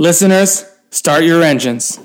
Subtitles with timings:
[0.00, 1.98] Listeners, start your engines.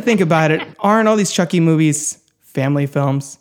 [0.00, 3.38] Think about it, aren't all these Chucky movies family films?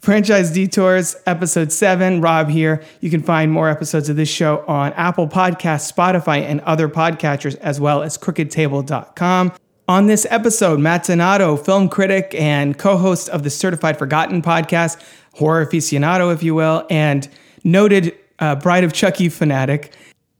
[0.00, 2.20] Franchise Detours, episode seven.
[2.20, 2.82] Rob here.
[3.00, 7.56] You can find more episodes of this show on Apple Podcasts, Spotify, and other podcatchers,
[7.58, 9.52] as well as crookedtable.com.
[9.86, 15.00] On this episode, Matt film critic and co host of the Certified Forgotten podcast,
[15.34, 17.28] horror aficionado, if you will, and
[17.62, 19.92] noted uh, Bride of Chucky fanatic,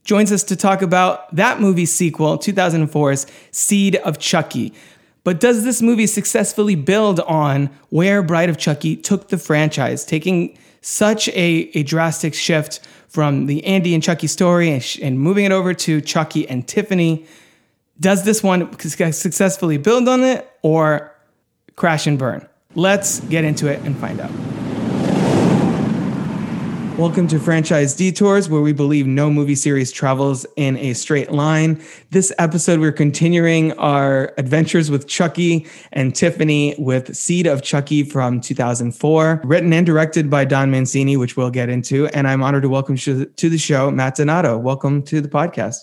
[0.03, 4.73] joins us to talk about that movie sequel, 2004's Seed of Chucky.
[5.23, 10.57] But does this movie successfully build on where Bride of Chucky took the franchise, taking
[10.81, 15.45] such a, a drastic shift from the Andy and Chucky story and, sh- and moving
[15.45, 17.25] it over to Chucky and Tiffany?
[17.99, 21.15] Does this one successfully build on it or
[21.75, 22.47] crash and burn?
[22.75, 24.31] Let's get into it and find out.
[26.97, 31.81] Welcome to Franchise Detours, where we believe no movie series travels in a straight line.
[32.11, 38.39] This episode, we're continuing our adventures with Chucky and Tiffany with Seed of Chucky from
[38.39, 42.05] 2004, written and directed by Don Mancini, which we'll get into.
[42.09, 44.59] And I'm honored to welcome to the show Matt Donato.
[44.59, 45.77] Welcome to the podcast.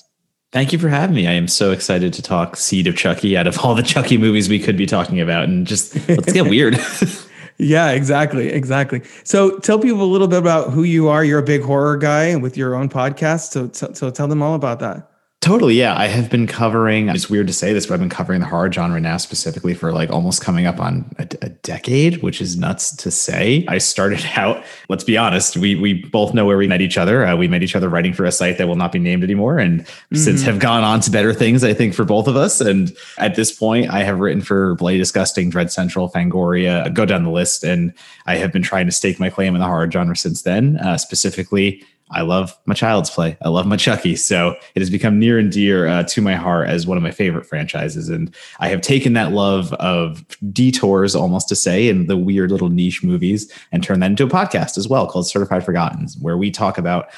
[0.53, 1.27] Thank you for having me.
[1.27, 4.49] I am so excited to talk Seed of Chucky out of all the Chucky movies
[4.49, 5.45] we could be talking about.
[5.45, 6.79] And just let's get weird.
[7.63, 8.49] Yeah, exactly.
[8.49, 9.03] Exactly.
[9.23, 11.23] So tell people a little bit about who you are.
[11.25, 13.51] You're a big horror guy with your own podcast.
[13.53, 15.10] So, so tell them all about that.
[15.41, 15.75] Totally.
[15.75, 15.97] Yeah.
[15.97, 18.71] I have been covering, it's weird to say this, but I've been covering the horror
[18.71, 22.95] genre now specifically for like almost coming up on a, a, decade, which is nuts
[22.97, 23.65] to say.
[23.67, 27.25] I started out, let's be honest, we, we both know where we met each other.
[27.25, 29.59] Uh, we met each other writing for a site that will not be named anymore.
[29.59, 30.17] And mm-hmm.
[30.17, 32.61] since have gone on to better things, I think, for both of us.
[32.61, 37.25] And at this point, I have written for Bloody Disgusting, Dread Central, Fangoria, go down
[37.25, 37.65] the list.
[37.65, 37.95] And
[38.27, 40.99] I have been trying to stake my claim in the horror genre since then, uh,
[40.99, 43.37] specifically I love my Child's Play.
[43.43, 44.17] I love my Chucky.
[44.17, 47.11] So it has become near and dear uh, to my heart as one of my
[47.11, 48.09] favorite franchises.
[48.09, 52.69] And I have taken that love of detours, almost to say, and the weird little
[52.69, 56.51] niche movies and turned that into a podcast as well called Certified Forgotten, where we
[56.51, 57.11] talk about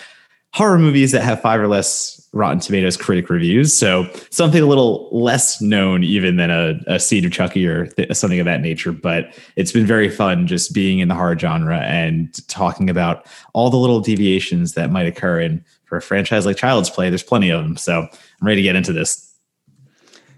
[0.52, 3.76] horror movies that have five or less Rotten Tomatoes critic reviews.
[3.76, 8.14] So something a little less known even than a, a Seed of Chucky or th-
[8.16, 8.92] something of that nature.
[8.92, 13.68] But it's been very fun just being in the horror genre and talking about all
[13.68, 15.40] the little deviations that might occur.
[15.40, 17.76] in for a franchise like Child's Play, there's plenty of them.
[17.76, 19.31] So I'm ready to get into this.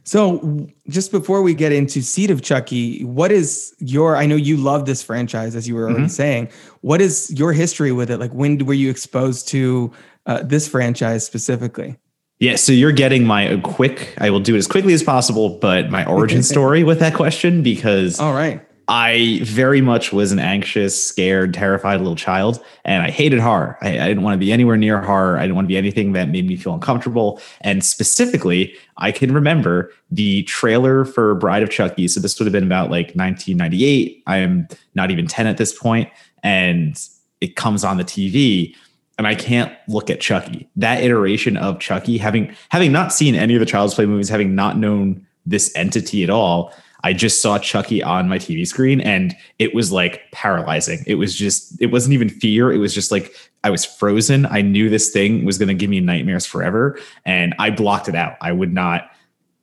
[0.07, 4.17] So, just before we get into Seed of Chucky, what is your?
[4.17, 6.09] I know you love this franchise, as you were already mm-hmm.
[6.09, 6.51] saying.
[6.83, 8.19] What is your history with it?
[8.19, 9.91] Like, when were you exposed to
[10.27, 11.99] uh, this franchise specifically?
[12.39, 14.15] Yeah, so you're getting my quick.
[14.19, 17.63] I will do it as quickly as possible, but my origin story with that question
[17.63, 23.11] because all right, I very much was an anxious, scared, terrified little child, and I
[23.11, 23.79] hated horror.
[23.81, 25.39] I, I, didn't want to be anywhere near horror.
[25.39, 27.41] I didn't want to be anything that made me feel uncomfortable.
[27.63, 32.09] And specifically, I can remember the trailer for Bride of Chucky.
[32.09, 34.23] So this would have been about like 1998.
[34.27, 36.11] I am not even 10 at this point,
[36.43, 37.01] and
[37.41, 38.77] it comes on the TV.
[39.17, 40.69] And I can't look at Chucky.
[40.77, 44.55] That iteration of Chucky, having having not seen any of the Child's Play movies, having
[44.55, 49.37] not known this entity at all, I just saw Chucky on my TV screen and
[49.59, 51.05] it was like paralyzing.
[51.07, 52.73] It was just, it wasn't even fear.
[52.73, 53.33] It was just like
[53.63, 54.47] I was frozen.
[54.47, 56.99] I knew this thing was going to give me nightmares forever.
[57.27, 58.37] And I blocked it out.
[58.41, 59.11] I would not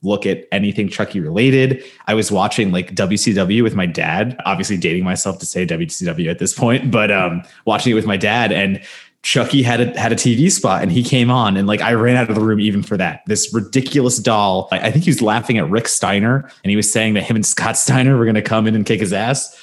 [0.04, 1.84] look at anything Chucky related.
[2.08, 6.40] I was watching like WCW with my dad, obviously dating myself to say WCW at
[6.40, 8.52] this point, but um, watching it with my dad.
[8.52, 8.82] And
[9.24, 12.16] Chucky had a had a TV spot and he came on and like I ran
[12.16, 13.22] out of the room even for that.
[13.28, 14.68] This ridiculous doll.
[14.72, 17.36] I, I think he was laughing at Rick Steiner and he was saying that him
[17.36, 19.56] and Scott Steiner were going to come in and kick his ass.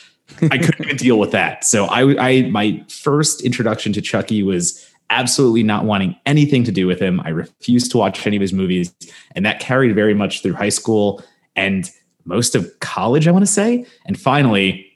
[0.42, 1.64] I couldn't even deal with that.
[1.64, 6.86] So I, I my first introduction to Chucky was absolutely not wanting anything to do
[6.86, 7.20] with him.
[7.24, 8.94] I refused to watch any of his movies,
[9.34, 11.22] and that carried very much through high school
[11.56, 11.90] and
[12.24, 13.26] most of college.
[13.26, 14.86] I want to say, and finally,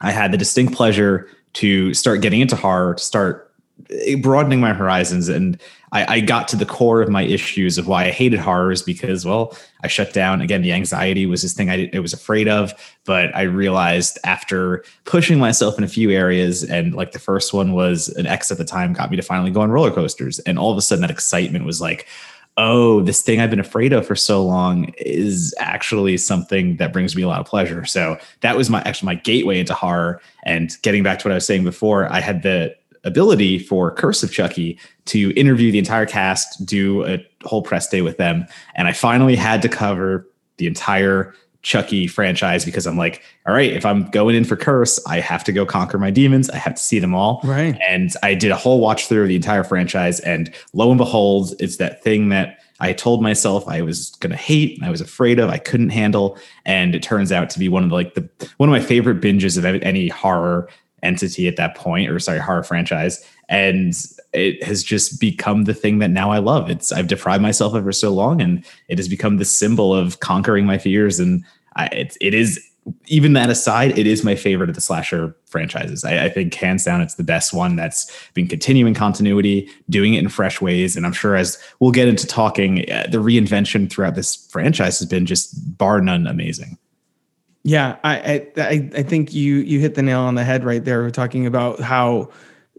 [0.00, 3.49] I had the distinct pleasure to start getting into horror, to start
[3.90, 5.60] Eh, broadening my horizons and
[5.92, 9.24] I, I, got to the core of my issues of why I hated horrors because,
[9.24, 10.40] well, I shut down.
[10.40, 12.72] Again, the anxiety was this thing I, I, was afraid of.
[13.04, 17.72] But I realized after pushing myself in a few areas, and like the first one
[17.72, 20.38] was an ex at the time, got me to finally go on roller coasters.
[20.40, 22.06] And all of a sudden, that excitement was like,
[22.56, 27.16] oh, this thing I've been afraid of for so long is actually something that brings
[27.16, 27.84] me a lot of pleasure.
[27.84, 30.20] So that was my actually my gateway into horror.
[30.44, 34.22] And getting back to what I was saying before, I had the ability for Curse
[34.22, 38.46] of Chucky to interview the entire cast, do a whole press day with them.
[38.74, 43.70] And I finally had to cover the entire Chucky franchise because I'm like, all right,
[43.70, 46.48] if I'm going in for Curse, I have to go conquer my demons.
[46.48, 47.40] I have to see them all.
[47.44, 47.78] Right.
[47.86, 50.20] And I did a whole watch through of the entire franchise.
[50.20, 54.38] And lo and behold, it's that thing that I told myself I was going to
[54.38, 56.38] hate, I was afraid of, I couldn't handle.
[56.64, 58.26] And it turns out to be one of the, like the,
[58.56, 60.66] one of my favorite binges of any horror
[61.02, 63.24] entity at that point, or sorry, horror franchise.
[63.48, 63.94] And
[64.32, 66.70] it has just become the thing that now I love.
[66.70, 70.20] It's I've deprived myself of for so long, and it has become the symbol of
[70.20, 71.18] conquering my fears.
[71.18, 71.44] And
[71.76, 72.64] I, it, it is
[73.06, 76.04] even that aside, it is my favorite of the slasher franchises.
[76.04, 80.20] I, I, think hands down, it's the best one that's been continuing continuity, doing it
[80.20, 80.96] in fresh ways.
[80.96, 85.08] And I'm sure as we'll get into talking, uh, the reinvention throughout this franchise has
[85.08, 86.78] been just bar none amazing.
[87.62, 91.02] Yeah, I, I I think you you hit the nail on the head right there.
[91.02, 92.30] We're talking about how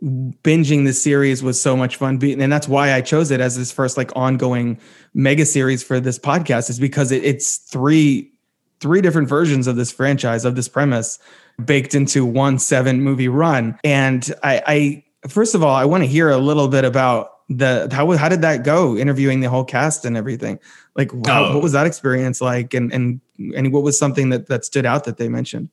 [0.04, 3.72] binging the series was so much fun and that's why i chose it as this
[3.72, 4.80] first like ongoing
[5.14, 8.32] mega series for this podcast is because it, it's three
[8.80, 11.20] three different versions of this franchise of this premise
[11.64, 16.08] baked into one seven movie run and i i first of all i want to
[16.08, 20.04] hear a little bit about the how how did that go interviewing the whole cast
[20.04, 20.58] and everything
[20.96, 21.54] like how, oh.
[21.54, 23.22] what was that experience like and and
[23.56, 25.70] and what was something that that stood out that they mentioned?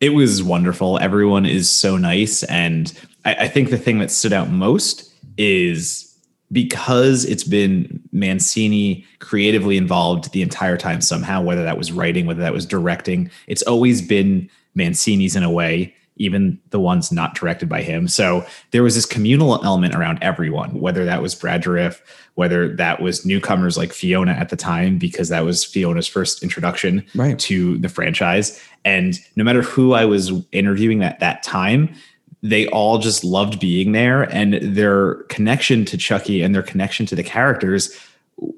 [0.00, 0.98] It was wonderful.
[0.98, 2.42] Everyone is so nice.
[2.44, 2.92] And
[3.24, 6.08] I, I think the thing that stood out most is
[6.50, 12.42] because it's been Mancini creatively involved the entire time somehow, whether that was writing, whether
[12.42, 17.68] that was directing, it's always been Mancini's in a way, even the ones not directed
[17.68, 18.06] by him.
[18.06, 22.00] So there was this communal element around everyone, whether that was Brad Dourif,
[22.34, 27.04] whether that was newcomers like Fiona at the time, because that was Fiona's first introduction
[27.14, 27.38] right.
[27.40, 28.62] to the franchise.
[28.84, 31.94] And no matter who I was interviewing at that time,
[32.42, 37.14] they all just loved being there and their connection to Chucky and their connection to
[37.14, 37.96] the characters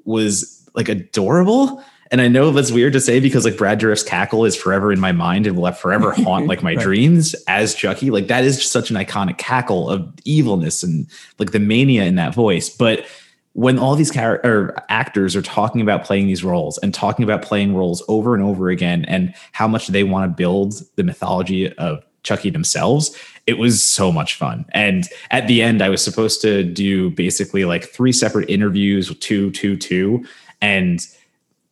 [0.05, 1.83] was like adorable.
[2.11, 4.99] And I know that's weird to say because like Brad Dourif's cackle is forever in
[4.99, 6.83] my mind and will forever haunt like my right.
[6.83, 8.11] dreams as Chucky.
[8.11, 11.07] Like that is such an iconic cackle of evilness and
[11.39, 12.69] like the mania in that voice.
[12.69, 13.05] But
[13.53, 17.73] when all these character actors are talking about playing these roles and talking about playing
[17.73, 22.03] roles over and over again and how much they want to build the mythology of
[22.23, 23.17] Chucky themselves,
[23.47, 24.65] it was so much fun.
[24.73, 29.51] And at the end, I was supposed to do basically like three separate interviews, two,
[29.51, 30.25] two, two.
[30.61, 30.99] And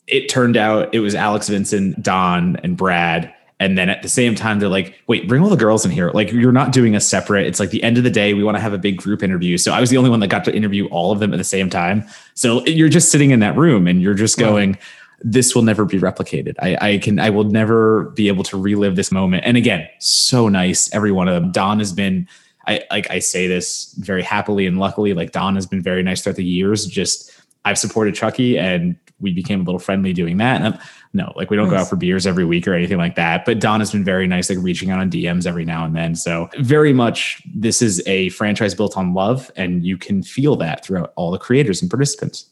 [0.07, 3.33] it turned out it was Alex Vincent, Don, and Brad.
[3.59, 6.11] And then at the same time, they're like, wait, bring all the girls in here.
[6.11, 7.47] Like, you're not doing a separate.
[7.47, 8.33] It's like the end of the day.
[8.33, 9.57] We want to have a big group interview.
[9.57, 11.45] So I was the only one that got to interview all of them at the
[11.45, 12.03] same time.
[12.33, 14.77] So you're just sitting in that room and you're just going,
[15.21, 16.55] this will never be replicated.
[16.59, 19.43] I, I, can I will never be able to relive this moment.
[19.45, 20.93] And again, so nice.
[20.93, 21.51] Every one of them.
[21.53, 22.27] Don has been
[22.65, 25.13] I like I say this very happily and luckily.
[25.13, 26.85] Like Don has been very nice throughout the years.
[26.85, 27.31] Just
[27.65, 30.61] I've supported Chucky and we became a little friendly doing that.
[30.61, 30.79] And
[31.13, 31.77] no, like we don't nice.
[31.77, 33.45] go out for beers every week or anything like that.
[33.45, 36.13] But Don has been very nice, like reaching out on DMs every now and then.
[36.15, 40.85] So very much this is a franchise built on love, and you can feel that
[40.85, 42.49] throughout all the creators and participants.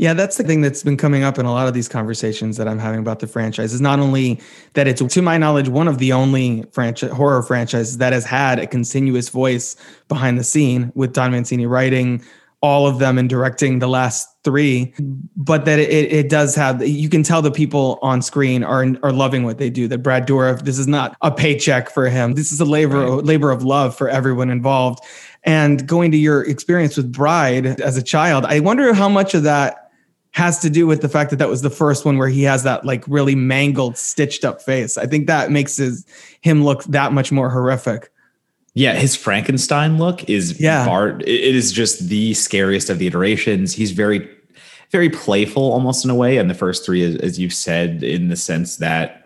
[0.00, 2.66] Yeah, that's the thing that's been coming up in a lot of these conversations that
[2.66, 4.40] I'm having about the franchise is not only
[4.72, 8.58] that it's, to my knowledge, one of the only franchise horror franchises that has had
[8.58, 9.76] a continuous voice
[10.08, 12.24] behind the scene with Don Mancini writing
[12.62, 14.94] all of them and directing the last three,
[15.36, 19.12] but that it, it does have, you can tell the people on screen are, are
[19.12, 19.88] loving what they do.
[19.88, 22.34] That Brad Dourif, this is not a paycheck for him.
[22.34, 23.24] This is a labor, right.
[23.24, 25.02] labor of love for everyone involved.
[25.44, 29.42] And going to your experience with Bride as a child, I wonder how much of
[29.44, 29.90] that
[30.32, 32.62] has to do with the fact that that was the first one where he has
[32.62, 34.98] that like really mangled, stitched up face.
[34.98, 36.04] I think that makes his
[36.42, 38.12] him look that much more horrific.
[38.74, 40.84] Yeah, his Frankenstein look is yeah.
[40.84, 41.22] Bart.
[41.22, 43.72] It is just the scariest of the iterations.
[43.74, 44.28] He's very,
[44.90, 46.36] very playful, almost in a way.
[46.36, 49.20] And the first three, as you've said, in the sense that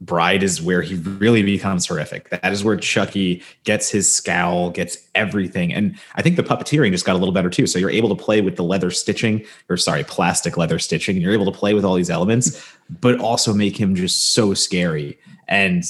[0.00, 2.30] Bride is where he really becomes horrific.
[2.30, 5.72] That is where Chucky gets his scowl, gets everything.
[5.72, 7.66] And I think the puppeteering just got a little better too.
[7.66, 11.16] So you're able to play with the leather stitching, or sorry, plastic leather stitching.
[11.16, 12.64] And you're able to play with all these elements,
[13.00, 15.18] but also make him just so scary.
[15.48, 15.82] And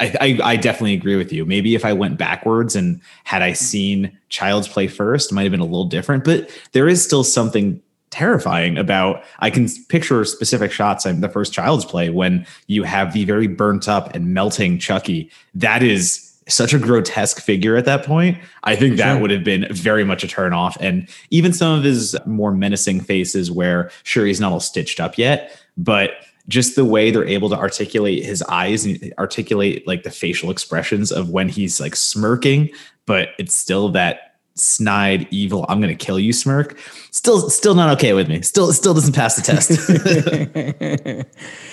[0.00, 1.44] I, I, I definitely agree with you.
[1.44, 5.60] Maybe if I went backwards and had I seen Child's Play first, might have been
[5.60, 7.80] a little different, but there is still something
[8.10, 13.14] terrifying about i can picture specific shots in the first child's play when you have
[13.14, 18.04] the very burnt up and melting chucky that is such a grotesque figure at that
[18.04, 18.36] point.
[18.64, 19.20] I think that Sure.
[19.20, 20.76] would have been very much a turn off.
[20.80, 25.18] And even some of his more menacing faces, where sure he's not all stitched up
[25.18, 26.10] yet, but
[26.48, 31.12] just the way they're able to articulate his eyes and articulate like the facial expressions
[31.12, 32.70] of when he's like smirking,
[33.06, 36.78] but it's still that snide, evil, I'm gonna kill you smirk.
[37.10, 38.42] Still, still not okay with me.
[38.42, 39.70] Still, still doesn't pass the test.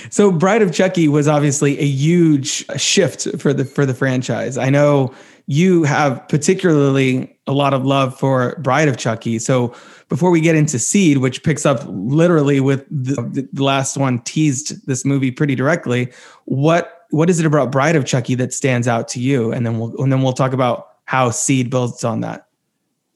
[0.14, 4.58] so Bride of Chucky was obviously a huge shift for the for the franchise.
[4.58, 5.14] I know
[5.48, 9.40] you have particularly a lot of love for Bride of Chucky.
[9.40, 9.74] So
[10.10, 14.86] before we get into Seed, which picks up literally with the, the last one teased
[14.88, 16.12] this movie pretty directly,
[16.46, 19.52] what what is it about Bride of Chucky that stands out to you?
[19.52, 22.48] And then we'll and then we'll talk about how Seed builds on that.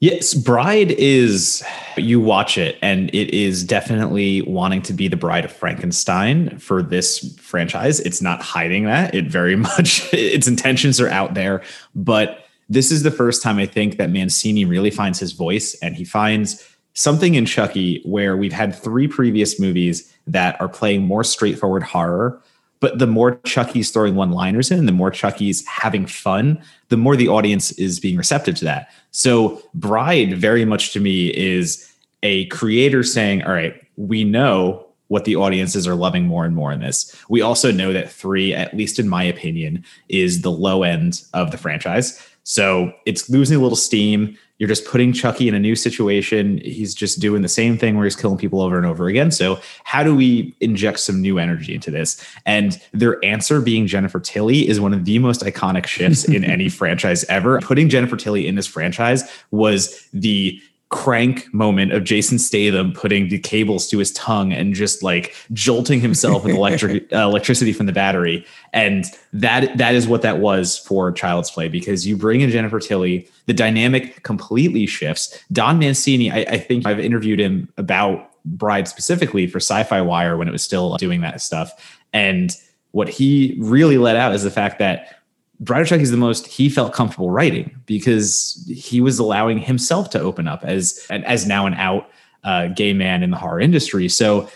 [0.00, 1.64] Yes, Bride is
[1.96, 6.82] you watch it and it is definitely wanting to be the bride of Frankenstein for
[6.82, 8.00] this franchise.
[8.00, 9.14] It's not hiding that.
[9.14, 11.62] It very much its intentions are out there,
[11.94, 15.94] but this is the first time I think that Mancini really finds his voice and
[15.94, 16.62] he finds
[16.94, 22.40] something in Chucky where we've had three previous movies that are playing more straightforward horror
[22.84, 27.16] but the more Chucky's throwing one liners in, the more Chucky's having fun, the more
[27.16, 28.90] the audience is being receptive to that.
[29.10, 31.90] So, Bride, very much to me, is
[32.22, 36.72] a creator saying, All right, we know what the audiences are loving more and more
[36.72, 37.16] in this.
[37.30, 41.52] We also know that three, at least in my opinion, is the low end of
[41.52, 42.20] the franchise.
[42.44, 44.38] So, it's losing a little steam.
[44.58, 46.58] You're just putting Chucky in a new situation.
[46.58, 49.32] He's just doing the same thing where he's killing people over and over again.
[49.32, 52.24] So, how do we inject some new energy into this?
[52.46, 56.68] And their answer being Jennifer Tilly is one of the most iconic shifts in any
[56.68, 57.58] franchise ever.
[57.60, 60.60] Putting Jennifer Tilly in this franchise was the
[60.90, 66.00] crank moment of Jason Statham putting the cables to his tongue and just like jolting
[66.00, 68.46] himself with electric uh, electricity from the battery.
[68.72, 72.78] And that that is what that was for Child's Play because you bring in Jennifer
[72.78, 75.38] Tilly, the dynamic completely shifts.
[75.52, 80.48] Don Mancini, I, I think I've interviewed him about Bride specifically for Sci-Fi Wire when
[80.48, 81.72] it was still doing that stuff.
[82.12, 82.54] And
[82.92, 85.23] what he really let out is the fact that
[85.60, 90.10] Bride of Chucky is the most he felt comfortable writing because he was allowing himself
[90.10, 92.10] to open up as as now an out
[92.42, 94.08] uh, gay man in the horror industry.
[94.08, 94.48] So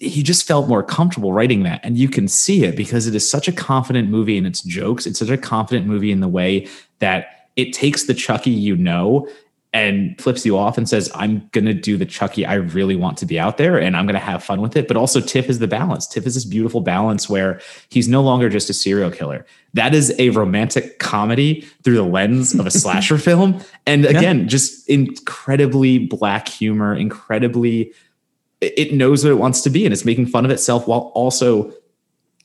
[0.00, 3.28] he just felt more comfortable writing that, and you can see it because it is
[3.30, 5.06] such a confident movie in its jokes.
[5.06, 6.66] It's such a confident movie in the way
[6.98, 9.28] that it takes the Chucky you know
[9.74, 13.18] and flips you off and says, I'm going to do the Chucky I really want
[13.18, 14.86] to be out there and I'm going to have fun with it.
[14.86, 16.06] But also, Tiff is the balance.
[16.06, 19.44] Tiff is this beautiful balance where he's no longer just a serial killer.
[19.74, 23.60] That is a romantic comedy through the lens of a slasher film.
[23.84, 24.46] And again, yeah.
[24.46, 27.92] just incredibly black humor, incredibly,
[28.60, 31.74] it knows what it wants to be and it's making fun of itself while also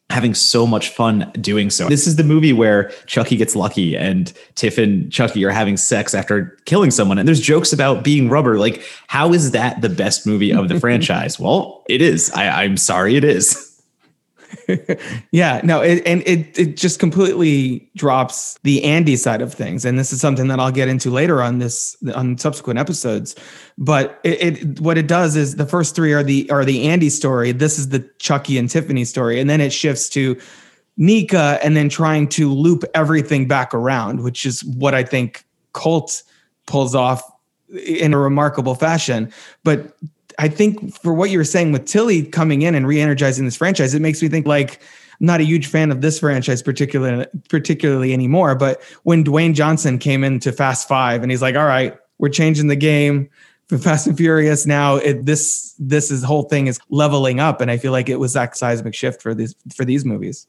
[0.09, 1.87] having so much fun doing so.
[1.87, 6.15] This is the movie where Chucky gets lucky and Tiff and Chucky are having sex
[6.15, 7.19] after killing someone.
[7.19, 8.57] And there's jokes about being rubber.
[8.57, 11.39] Like, how is that the best movie of the franchise?
[11.39, 12.31] Well, it is.
[12.31, 13.67] I, I'm sorry, it is.
[15.31, 19.99] yeah, no, it, and it it just completely drops the Andy side of things, and
[19.99, 23.35] this is something that I'll get into later on this on subsequent episodes.
[23.77, 27.09] But it, it what it does is the first three are the are the Andy
[27.09, 27.51] story.
[27.51, 30.39] This is the Chucky and Tiffany story, and then it shifts to
[30.97, 36.23] Nica, and then trying to loop everything back around, which is what I think Cult
[36.65, 37.21] pulls off
[37.85, 39.31] in a remarkable fashion.
[39.63, 39.95] But
[40.39, 43.93] I think for what you were saying with Tilly coming in and re-energizing this franchise,
[43.93, 44.81] it makes me think like
[45.19, 48.55] I'm not a huge fan of this franchise particularly particularly anymore.
[48.55, 52.67] But when Dwayne Johnson came into Fast Five and he's like, "All right, we're changing
[52.67, 53.29] the game
[53.67, 57.69] for Fast and Furious now," it, this this is whole thing is leveling up, and
[57.69, 60.47] I feel like it was that seismic shift for these for these movies.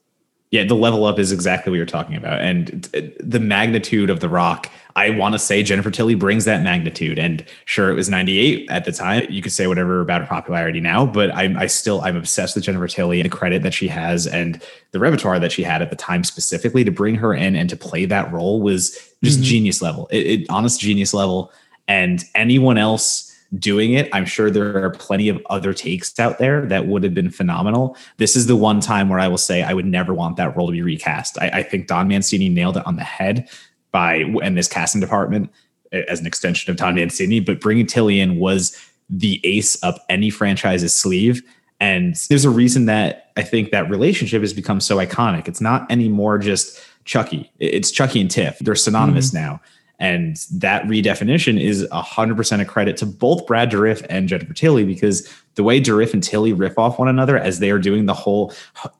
[0.51, 2.83] Yeah, the level up is exactly what you're talking about, and
[3.19, 4.69] the magnitude of the Rock.
[4.97, 8.83] I want to say Jennifer Tilly brings that magnitude, and sure, it was '98 at
[8.83, 9.25] the time.
[9.29, 12.65] You could say whatever about her popularity now, but I'm I still I'm obsessed with
[12.65, 15.89] Jennifer Tilly and the credit that she has and the repertoire that she had at
[15.89, 18.91] the time specifically to bring her in and to play that role was
[19.23, 19.45] just mm-hmm.
[19.45, 20.09] genius level.
[20.11, 21.49] It, it honest genius level,
[21.87, 24.09] and anyone else doing it.
[24.13, 27.97] I'm sure there are plenty of other takes out there that would have been phenomenal.
[28.17, 30.67] This is the one time where I will say I would never want that role
[30.67, 31.37] to be recast.
[31.41, 33.49] I, I think Don Mancini nailed it on the head
[33.91, 35.51] by and this casting department
[35.91, 38.77] as an extension of Don Mancini, but bringing Tilly in was
[39.09, 41.43] the ace up any franchise's sleeve.
[41.81, 45.47] And there's a reason that I think that relationship has become so iconic.
[45.47, 47.51] It's not anymore just Chucky.
[47.59, 48.59] It's Chucky and Tiff.
[48.59, 49.43] They're synonymous mm-hmm.
[49.43, 49.61] now.
[50.01, 55.31] And that redefinition is 100% a credit to both Brad Dourif and Jennifer Tilly because
[55.53, 58.51] the way Dourif and Tilly riff off one another as they are doing the whole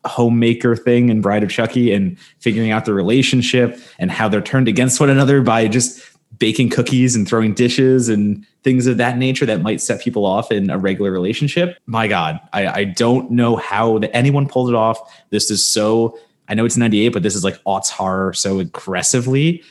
[0.05, 4.67] homemaker thing in Bride of Chucky and figuring out the relationship and how they're turned
[4.67, 9.48] against one another by just baking cookies and throwing dishes and things of that nature
[9.48, 11.79] that might set people off in a regular relationship.
[11.88, 15.00] My God, I, I don't know how that anyone pulled it off.
[15.31, 16.15] This is so,
[16.48, 19.63] I know it's 98, but this is like aughts horror so aggressively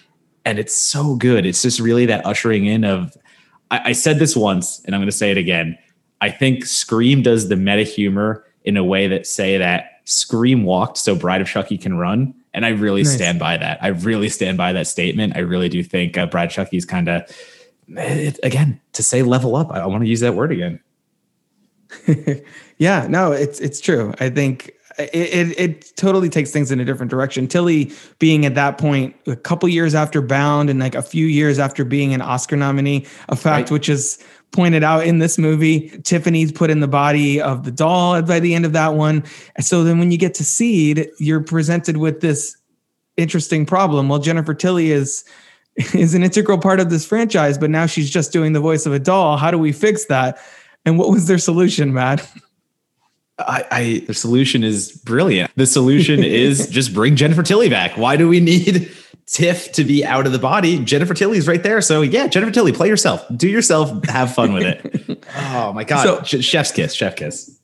[0.45, 1.47] and it's so good.
[1.47, 3.17] It's just really that ushering in of.
[3.71, 5.79] I, I said this once, and I'm going to say it again.
[6.21, 10.99] I think Scream does the meta humor in a way that say that Scream walked
[10.99, 13.15] so Bride of Chucky can run, and I really nice.
[13.15, 13.83] stand by that.
[13.83, 15.37] I really stand by that statement.
[15.37, 17.31] I really do think uh, Bride Chucky's kind of
[17.97, 19.71] again to say level up.
[19.71, 20.81] I, I want to use that word again.
[22.79, 24.15] yeah, no, it's it's true.
[24.21, 27.47] I think it, it, it totally takes things in a different direction.
[27.47, 31.59] Tilly being at that point a couple years after Bound and like a few years
[31.59, 33.71] after being an Oscar nominee, a fact right.
[33.71, 35.91] which is pointed out in this movie.
[36.03, 39.25] Tiffany's put in the body of the doll by the end of that one.
[39.61, 42.57] So then when you get to Seed, you're presented with this
[43.17, 44.09] interesting problem.
[44.09, 45.25] Well, Jennifer Tilly is
[45.95, 48.93] is an integral part of this franchise, but now she's just doing the voice of
[48.93, 49.37] a doll.
[49.37, 50.39] How do we fix that?
[50.85, 52.31] And what was their solution, Matt?
[53.39, 55.51] I, I, the solution is brilliant.
[55.57, 57.97] The solution is just bring Jennifer Tilly back.
[57.97, 58.91] Why do we need
[59.27, 60.79] Tiff to be out of the body?
[60.85, 61.81] Jennifer Tilly's right there.
[61.81, 65.25] So yeah, Jennifer Tilly, play yourself, do yourself, have fun with it.
[65.37, 67.59] oh my god, so, chef's kiss, chef kiss.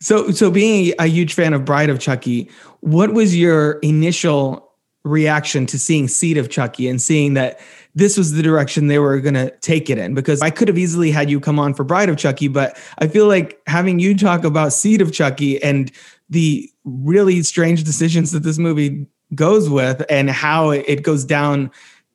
[0.00, 2.50] So, so being a huge fan of Bride of Chucky,
[2.80, 4.68] what was your initial
[5.04, 7.60] reaction to seeing Seed of Chucky and seeing that
[7.94, 10.78] this was the direction they were going to take it in because I could have
[10.78, 14.16] easily had you come on for Bride of Chucky, but I feel like having you
[14.16, 15.92] talk about Seed of Chucky and
[16.30, 21.70] the really strange decisions that this movie goes with and how it goes down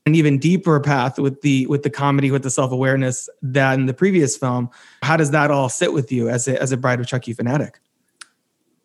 [0.06, 4.38] an even deeper path with the with the comedy with the self-awareness than the previous
[4.38, 4.70] film
[5.02, 7.80] how does that all sit with you as a as a bride of chucky fanatic?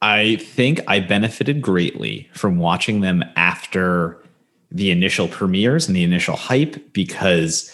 [0.01, 4.22] I think i benefited greatly from watching them after
[4.73, 7.71] the initial premieres and the initial hype because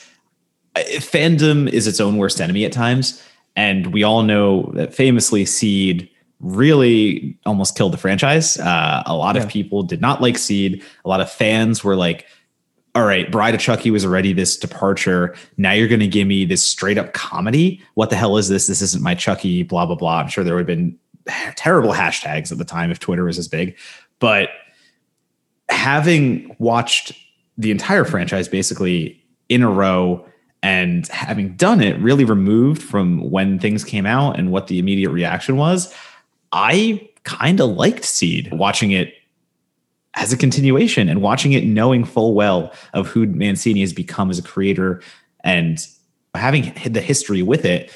[0.77, 3.23] uh, fandom is its own worst enemy at times.
[3.57, 6.09] And we all know that famously, Seed
[6.41, 8.59] really almost killed the franchise.
[8.59, 9.43] Uh, a lot yeah.
[9.43, 10.83] of people did not like Seed.
[11.05, 12.27] A lot of fans were like,
[12.95, 15.37] all right, Bride of Chucky was already this departure.
[15.57, 17.81] Now you're going to give me this straight up comedy.
[17.95, 18.67] What the hell is this?
[18.67, 20.19] This isn't my Chucky, blah, blah, blah.
[20.19, 20.99] I'm sure there would have been
[21.57, 23.77] terrible hashtags at the time if Twitter was as big.
[24.19, 24.51] But
[25.71, 27.13] having watched
[27.57, 30.25] the entire franchise basically in a row
[30.63, 35.11] and having done it really removed from when things came out and what the immediate
[35.11, 35.93] reaction was,
[36.53, 39.15] I kind of liked Seed watching it
[40.15, 44.39] as a continuation and watching it knowing full well of who Mancini has become as
[44.39, 45.01] a creator
[45.45, 45.87] and
[46.35, 47.93] having the history with it.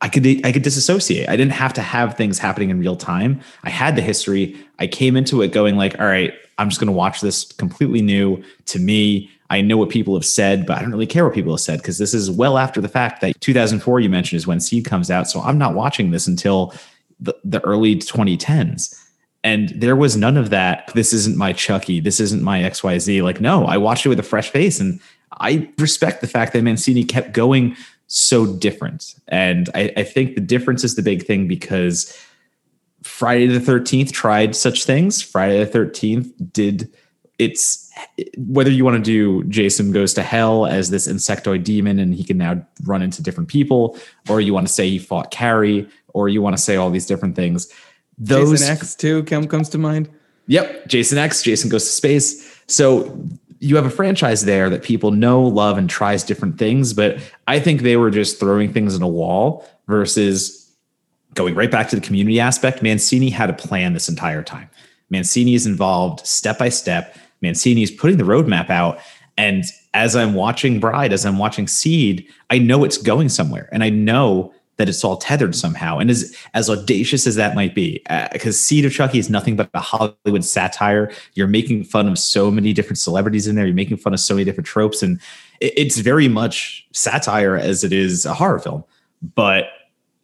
[0.00, 1.28] I could I could disassociate.
[1.28, 3.40] I didn't have to have things happening in real time.
[3.64, 4.56] I had the history.
[4.78, 8.02] I came into it going like, all right, I'm just going to watch this completely
[8.02, 9.30] new to me.
[9.48, 11.78] I know what people have said, but I don't really care what people have said
[11.78, 15.10] because this is well after the fact that 2004 you mentioned is when Seed comes
[15.10, 15.28] out.
[15.28, 16.74] So I'm not watching this until
[17.20, 19.02] the, the early 2010s.
[19.44, 20.90] And there was none of that.
[20.94, 22.00] This isn't my Chucky.
[22.00, 23.22] This isn't my XYZ.
[23.22, 24.80] Like, no, I watched it with a fresh face.
[24.80, 25.00] And
[25.40, 27.76] I respect the fact that Mancini kept going
[28.06, 29.14] so different.
[29.28, 32.16] And I, I think the difference is the big thing because
[33.02, 35.22] Friday the 13th tried such things.
[35.22, 36.92] Friday the 13th did
[37.38, 37.90] it's
[38.38, 42.24] whether you want to do Jason goes to hell as this insectoid demon and he
[42.24, 46.28] can now run into different people, or you want to say he fought Carrie, or
[46.28, 47.70] you want to say all these different things.
[48.18, 50.08] Those Jason X too come, comes to mind.
[50.46, 52.62] Yep, Jason X, Jason goes to space.
[52.68, 53.18] So
[53.58, 56.92] you have a franchise there that people know, love, and tries different things.
[56.92, 60.66] But I think they were just throwing things in a wall versus
[61.36, 64.68] going right back to the community aspect, Mancini had a plan this entire time.
[65.10, 67.16] Mancini is involved step by step.
[67.42, 68.98] Mancini is putting the roadmap out.
[69.38, 69.64] And
[69.94, 73.68] as I'm watching Bride, as I'm watching Seed, I know it's going somewhere.
[73.70, 75.98] And I know that it's all tethered somehow.
[75.98, 79.56] And as, as audacious as that might be, because uh, Seed of Chucky is nothing
[79.56, 81.10] but a Hollywood satire.
[81.34, 83.66] You're making fun of so many different celebrities in there.
[83.66, 85.02] You're making fun of so many different tropes.
[85.02, 85.18] And
[85.60, 88.84] it, it's very much satire as it is a horror film.
[89.34, 89.68] But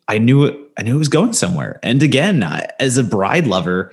[0.08, 0.58] I knew it.
[0.78, 1.78] I knew it was going somewhere.
[1.82, 2.42] And again,
[2.78, 3.92] as a bride lover,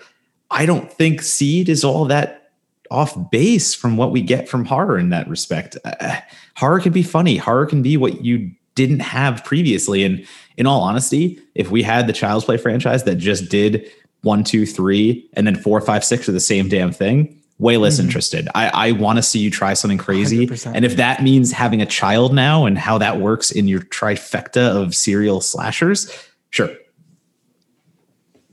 [0.52, 2.52] I don't think Seed is all that
[2.90, 5.78] off base from what we get from horror in that respect.
[5.86, 6.18] Uh,
[6.56, 7.38] horror can be funny.
[7.38, 10.06] Horror can be what you didn't have previously.
[10.06, 13.86] And in all honesty, if we had the Child's Play franchise that just did
[14.22, 17.98] one, two, three, and then four, five, six are the same damn thing, way less
[17.98, 18.06] mm-hmm.
[18.06, 18.48] interested.
[18.56, 20.48] I, I want to see you try something crazy.
[20.48, 20.72] 100%.
[20.74, 24.62] And if that means having a child now and how that works in your trifecta
[24.62, 26.10] of serial slashers,
[26.52, 26.70] sure.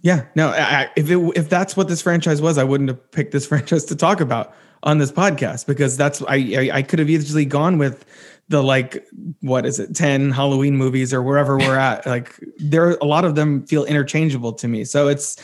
[0.03, 3.31] Yeah, no, I, if it, if that's what this franchise was, I wouldn't have picked
[3.31, 7.11] this franchise to talk about on this podcast because that's I I, I could have
[7.11, 8.05] easily gone with
[8.49, 9.07] the like
[9.41, 13.35] what is it 10 halloween movies or wherever we're at like there a lot of
[13.35, 14.85] them feel interchangeable to me.
[14.85, 15.37] So it's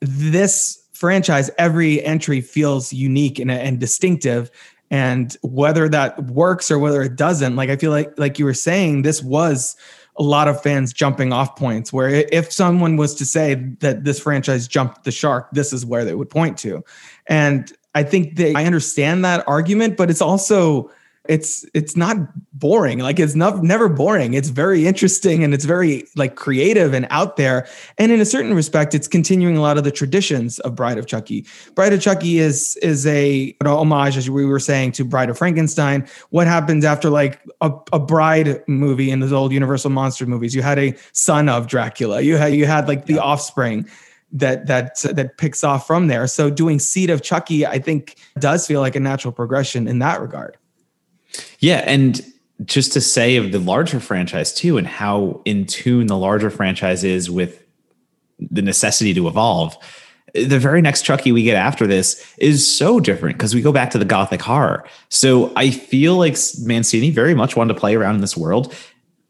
[0.00, 4.50] this franchise every entry feels unique and, and distinctive.
[4.90, 8.54] And whether that works or whether it doesn't like i feel like like you were
[8.54, 9.74] saying this was
[10.18, 14.20] a lot of fans jumping off points where if someone was to say that this
[14.20, 16.84] franchise jumped the shark this is where they would point to.
[17.26, 20.88] And i think that i understand that argument but it's also
[21.28, 22.16] it's it's not
[22.52, 22.98] boring.
[23.00, 24.34] Like it's not never boring.
[24.34, 27.66] It's very interesting and it's very like creative and out there.
[27.98, 31.06] And in a certain respect it's continuing a lot of the traditions of bride of
[31.06, 31.46] chucky.
[31.74, 35.38] Bride of chucky is is a an homage as we were saying to bride of
[35.38, 36.06] frankenstein.
[36.30, 40.54] What happens after like a, a bride movie in those old universal monster movies?
[40.54, 42.20] You had a son of dracula.
[42.20, 43.20] You had you had like the yeah.
[43.20, 43.88] offspring
[44.32, 46.26] that that that picks off from there.
[46.26, 50.20] So doing seed of chucky i think does feel like a natural progression in that
[50.20, 50.56] regard
[51.60, 52.24] yeah, and
[52.64, 57.04] just to say of the larger franchise too, and how in tune the larger franchise
[57.04, 57.62] is with
[58.38, 59.76] the necessity to evolve.
[60.34, 63.90] The very next Chucky we get after this is so different because we go back
[63.90, 64.86] to the gothic horror.
[65.08, 68.74] So I feel like Mancini very much wanted to play around in this world.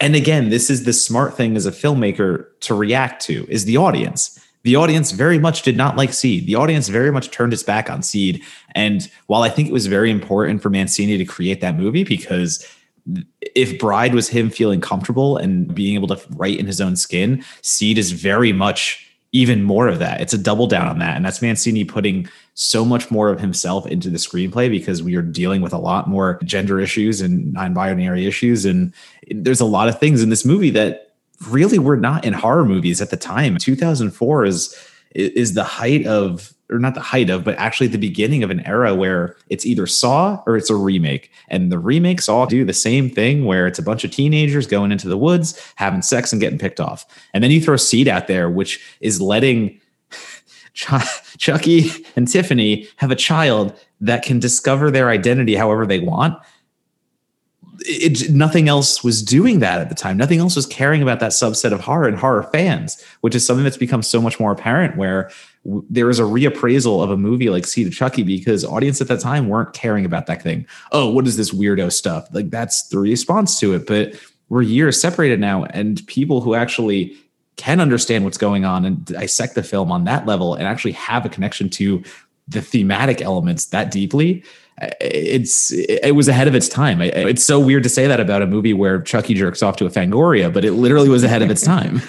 [0.00, 3.76] And again, this is the smart thing as a filmmaker to react to is the
[3.76, 6.48] audience the audience very much did not like Seed.
[6.48, 8.42] The audience very much turned its back on Seed.
[8.74, 12.66] And while I think it was very important for Mancini to create that movie because
[13.40, 17.44] if Bride was him feeling comfortable and being able to write in his own skin,
[17.62, 20.20] Seed is very much even more of that.
[20.20, 21.14] It's a double down on that.
[21.14, 25.22] And that's Mancini putting so much more of himself into the screenplay because we are
[25.22, 28.64] dealing with a lot more gender issues and non binary issues.
[28.64, 28.92] And
[29.30, 31.05] there's a lot of things in this movie that
[31.48, 33.56] really were not in horror movies at the time.
[33.56, 34.74] 2004 is
[35.14, 38.60] is the height of or not the height of, but actually the beginning of an
[38.66, 41.30] era where it's either Saw or it's a remake.
[41.48, 44.90] And the remakes all do the same thing where it's a bunch of teenagers going
[44.90, 47.06] into the woods, having sex and getting picked off.
[47.32, 49.80] And then you throw Seed out there, which is letting
[50.74, 56.36] Ch- Chucky and Tiffany have a child that can discover their identity however they want
[57.80, 60.16] it, nothing else was doing that at the time.
[60.16, 63.64] Nothing else was caring about that subset of horror and horror fans, which is something
[63.64, 64.96] that's become so much more apparent.
[64.96, 65.30] Where
[65.64, 69.08] w- there is a reappraisal of a movie like Seed of Chucky because audience at
[69.08, 70.66] that time weren't caring about that thing.
[70.92, 72.28] Oh, what is this weirdo stuff?
[72.32, 73.86] Like that's the response to it.
[73.86, 74.14] But
[74.48, 77.16] we're years separated now, and people who actually
[77.56, 81.24] can understand what's going on and dissect the film on that level and actually have
[81.24, 82.02] a connection to
[82.48, 84.44] the thematic elements that deeply
[85.00, 87.00] it's it was ahead of its time.
[87.00, 89.90] It's so weird to say that about a movie where Chucky jerks off to a
[89.90, 92.02] Fangoria, but it literally was ahead of its time.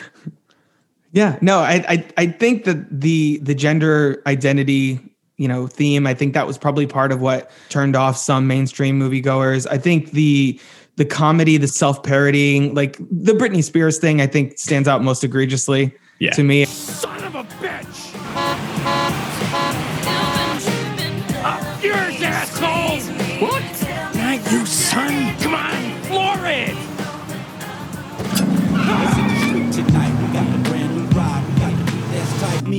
[1.12, 5.00] yeah, no, I, I I think that the the gender identity
[5.38, 9.00] you know theme, I think that was probably part of what turned off some mainstream
[9.00, 9.66] moviegoers.
[9.70, 10.60] I think the
[10.98, 15.24] the comedy, the self parodying, like the Britney Spears thing, I think stands out most
[15.24, 16.32] egregiously yeah.
[16.32, 16.66] to me.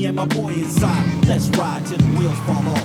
[0.09, 1.27] And my boy inside.
[1.27, 2.85] Let's ride till the wheels fall off.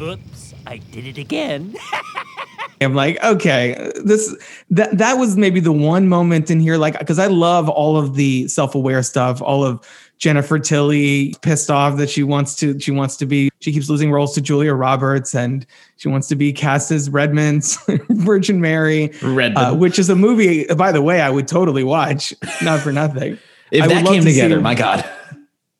[0.00, 1.76] Oops, I did it again.
[2.80, 4.34] I'm like, okay, this
[4.70, 8.14] that that was maybe the one moment in here, like, because I love all of
[8.14, 9.86] the self-aware stuff, all of
[10.18, 14.10] Jennifer Tilly pissed off that she wants to she wants to be she keeps losing
[14.10, 19.74] roles to Julia Roberts and she wants to be cast as Redman's Virgin Mary, uh,
[19.74, 20.64] which is a movie.
[20.66, 23.38] By the way, I would totally watch, not for nothing.
[23.70, 25.04] if I that came to together, see, my God,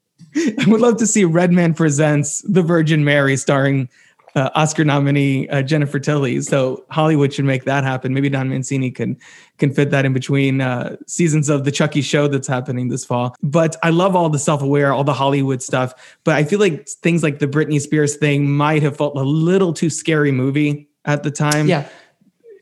[0.37, 3.89] I would love to see Redman presents the Virgin Mary, starring
[4.37, 6.41] uh, Oscar nominee uh, Jennifer Tilly.
[6.43, 8.13] So Hollywood should make that happen.
[8.13, 9.17] Maybe Don Mancini can
[9.59, 13.35] can fit that in between uh, seasons of the Chucky show that's happening this fall.
[13.43, 16.17] But I love all the self aware, all the Hollywood stuff.
[16.25, 19.73] But I feel like things like the Britney Spears thing might have felt a little
[19.73, 21.67] too scary movie at the time.
[21.67, 21.89] Yeah,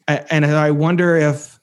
[0.07, 1.54] and I wonder if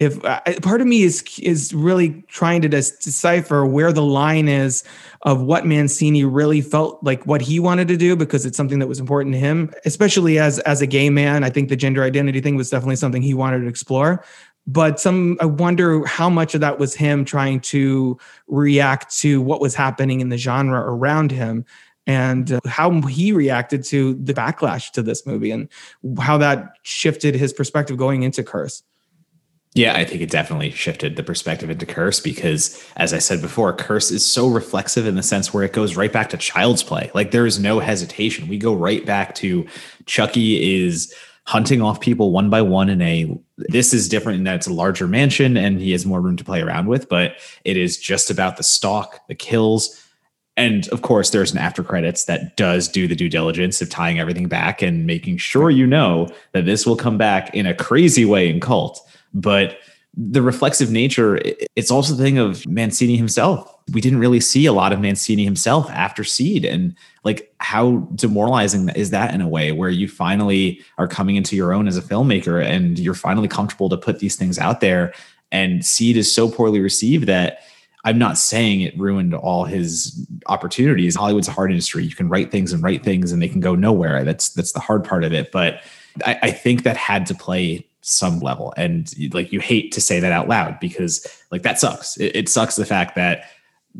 [0.00, 4.82] if uh, part of me is is really trying to decipher where the line is
[5.22, 8.88] of what Mancini really felt like what he wanted to do because it's something that
[8.88, 12.40] was important to him especially as as a gay man I think the gender identity
[12.40, 14.24] thing was definitely something he wanted to explore
[14.66, 19.60] but some I wonder how much of that was him trying to react to what
[19.60, 21.64] was happening in the genre around him
[22.06, 25.68] and uh, how he reacted to the backlash to this movie and
[26.18, 28.82] how that shifted his perspective going into Curse.
[29.74, 33.72] Yeah, I think it definitely shifted the perspective into Curse because, as I said before,
[33.72, 37.10] Curse is so reflexive in the sense where it goes right back to child's play.
[37.14, 38.48] Like there is no hesitation.
[38.48, 39.64] We go right back to
[40.06, 41.14] Chucky is
[41.46, 44.72] hunting off people one by one in a this is different in that it's a
[44.72, 48.30] larger mansion and he has more room to play around with but it is just
[48.30, 50.06] about the stalk the kills
[50.56, 54.20] and of course there's an after credits that does do the due diligence of tying
[54.20, 58.24] everything back and making sure you know that this will come back in a crazy
[58.24, 59.00] way in cult
[59.34, 59.78] but
[60.16, 61.40] the reflexive nature
[61.76, 65.44] it's also the thing of mancini himself we didn't really see a lot of mancini
[65.44, 70.80] himself after seed and like how demoralizing is that in a way where you finally
[70.98, 74.34] are coming into your own as a filmmaker and you're finally comfortable to put these
[74.34, 75.12] things out there
[75.52, 77.60] and seed is so poorly received that
[78.04, 81.14] I'm not saying it ruined all his opportunities.
[81.14, 82.04] Hollywood's a hard industry.
[82.04, 84.24] You can write things and write things and they can go nowhere.
[84.24, 85.52] That's that's the hard part of it.
[85.52, 85.82] But
[86.24, 88.74] I, I think that had to play some level.
[88.76, 92.16] And like you hate to say that out loud because like that sucks.
[92.16, 93.44] It, it sucks the fact that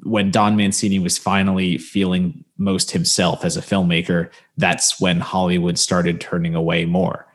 [0.02, 6.20] when Don Mancini was finally feeling most himself as a filmmaker, that's when Hollywood started
[6.20, 7.26] turning away more.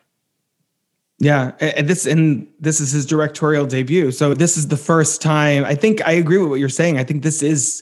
[1.19, 4.11] Yeah, and this and this is his directorial debut.
[4.11, 5.63] So this is the first time.
[5.63, 6.97] I think I agree with what you're saying.
[6.97, 7.81] I think this is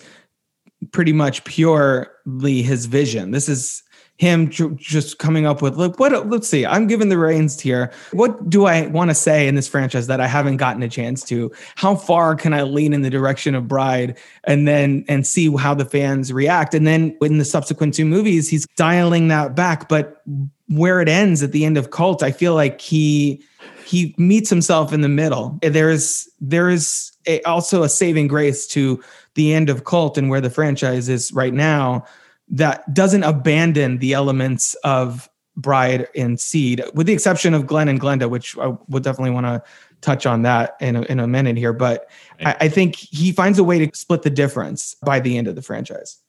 [0.92, 3.32] pretty much purely his vision.
[3.32, 3.83] This is
[4.17, 7.91] him just coming up with like what let's see i'm giving the reins here.
[8.12, 11.23] What do i want to say in this franchise that i haven't gotten a chance
[11.26, 11.52] to?
[11.76, 15.73] How far can i lean in the direction of bride and then and see how
[15.73, 16.73] the fans react?
[16.73, 20.21] And then in the subsequent two movies he's dialing that back but
[20.69, 23.43] where it ends at the end of cult i feel like he
[23.86, 25.60] he meets himself in the middle.
[25.62, 29.04] There's there is a, also a saving grace to
[29.36, 32.06] the end of cult and where the franchise is right now
[32.54, 38.00] that doesn't abandon the elements of Bride and Seed, with the exception of Glenn and
[38.00, 39.62] Glenda, which I would definitely want to
[40.02, 41.74] touch on that in a, in a minute here.
[41.74, 42.10] But
[42.46, 45.56] I, I think he finds a way to split the difference by the end of
[45.56, 46.20] the franchise.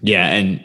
[0.00, 0.64] Yeah, and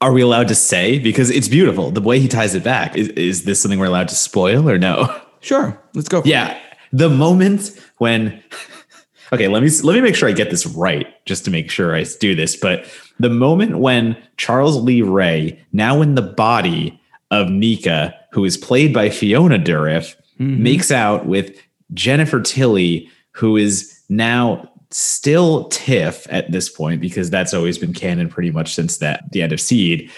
[0.00, 2.96] are we allowed to say because it's beautiful the way he ties it back?
[2.96, 5.20] Is, is this something we're allowed to spoil or no?
[5.40, 6.22] Sure, let's go.
[6.24, 6.62] yeah, it.
[6.92, 8.42] the moment when
[9.32, 11.94] okay, let me let me make sure I get this right, just to make sure
[11.94, 12.56] I do this.
[12.56, 12.86] But
[13.18, 17.00] the moment when Charles Lee Ray, now in the body
[17.30, 20.62] of Nica, who is played by Fiona Dourif, mm-hmm.
[20.62, 21.58] makes out with
[21.94, 28.28] Jennifer Tilly, who is now still Tiff at this point, because that's always been canon
[28.28, 30.10] pretty much since that the end of Seed,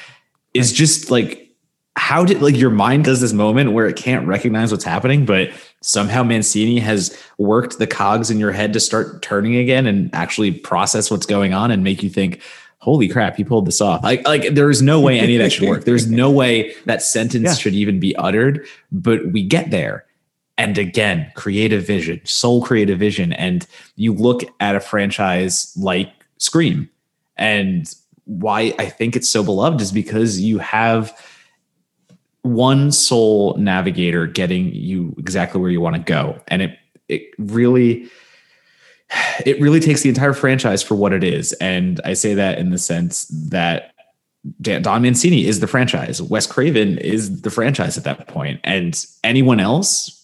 [0.55, 1.49] is just like
[1.97, 5.51] how did like your mind does this moment where it can't recognize what's happening, but
[5.83, 10.53] somehow Mancini has worked the cogs in your head to start turning again and actually
[10.53, 12.41] process what's going on and make you think,
[12.79, 14.03] holy crap, he pulled this off.
[14.03, 15.85] Like, like there's no way any of that should work.
[15.85, 17.55] There's no way that sentence yeah.
[17.55, 20.05] should even be uttered, but we get there.
[20.57, 23.33] And again, creative vision, sole creative vision.
[23.33, 26.89] And you look at a franchise like Scream
[27.37, 27.93] and
[28.25, 31.17] why I think it's so beloved is because you have
[32.43, 36.41] one sole navigator getting you exactly where you want to go.
[36.49, 38.09] And it it really
[39.45, 41.53] it really takes the entire franchise for what it is.
[41.55, 43.93] And I say that in the sense that
[44.61, 46.23] Don Mancini is the franchise.
[46.23, 48.61] Wes Craven is the franchise at that point.
[48.65, 50.15] And anyone else,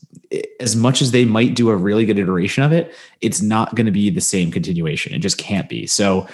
[0.60, 3.86] as much as they might do a really good iteration of it, it's not going
[3.86, 5.14] to be the same continuation.
[5.14, 5.86] It just can't be.
[5.86, 6.26] So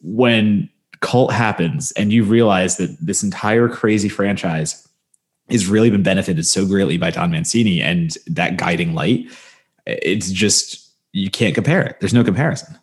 [0.00, 0.68] when
[1.00, 4.88] cult happens and you realize that this entire crazy franchise
[5.50, 9.26] has really been benefited so greatly by Don Mancini and that guiding light.
[9.86, 10.83] It's just
[11.14, 11.96] you can't compare it.
[12.00, 12.76] There's no comparison.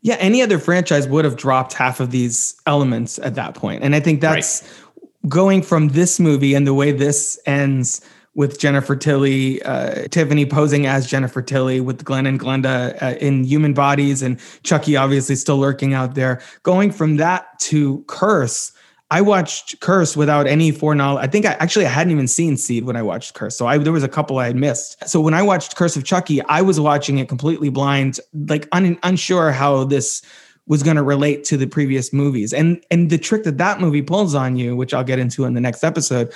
[0.00, 3.82] Yeah, any other franchise would have dropped half of these elements at that point.
[3.84, 5.30] And I think that's right.
[5.30, 8.00] going from this movie and the way this ends
[8.34, 13.44] with Jennifer Tilly, uh, Tiffany posing as Jennifer Tilly with Glenn and Glenda uh, in
[13.44, 16.40] human bodies, and Chucky obviously still lurking out there.
[16.64, 18.72] Going from that to Curse,
[19.14, 21.22] I watched Curse without any foreknowledge.
[21.22, 23.56] I think I actually I hadn't even seen Seed when I watched Curse.
[23.56, 25.08] So I, there was a couple I had missed.
[25.08, 28.98] So when I watched Curse of Chucky, I was watching it completely blind, like un,
[29.04, 30.20] unsure how this
[30.66, 32.52] was going to relate to the previous movies.
[32.52, 35.54] And and the trick that that movie pulls on you, which I'll get into in
[35.54, 36.32] the next episode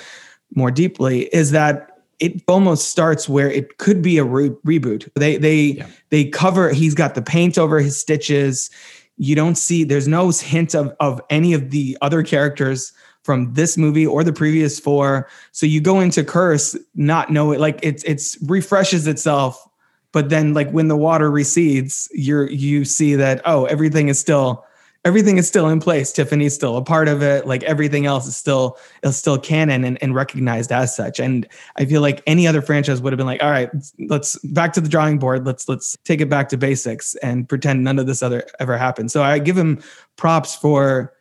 [0.55, 5.09] more deeply, is that it almost starts where it could be a re- reboot.
[5.15, 5.87] They they yeah.
[6.11, 6.71] they cover.
[6.71, 8.69] He's got the paint over his stitches
[9.19, 13.77] you don't see there's no hint of of any of the other characters from this
[13.77, 15.29] movie or the previous four.
[15.51, 19.69] So you go into curse not knowing like it's it's refreshes itself
[20.11, 24.65] but then like when the water recedes, you're you see that oh everything is still
[25.05, 26.11] everything is still in place.
[26.11, 27.47] Tiffany's still a part of it.
[27.47, 31.19] Like everything else is still is still canon and, and recognized as such.
[31.19, 33.69] And I feel like any other franchise would have been like, all right,
[34.07, 35.45] let's back to the drawing board.
[35.45, 39.11] Let's let's take it back to basics and pretend none of this other ever happened.
[39.11, 39.81] So I give him
[40.17, 41.13] props for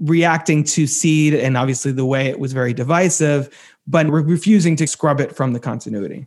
[0.00, 3.48] reacting to seed and obviously the way it was very divisive,
[3.86, 6.26] but re- refusing to scrub it from the continuity.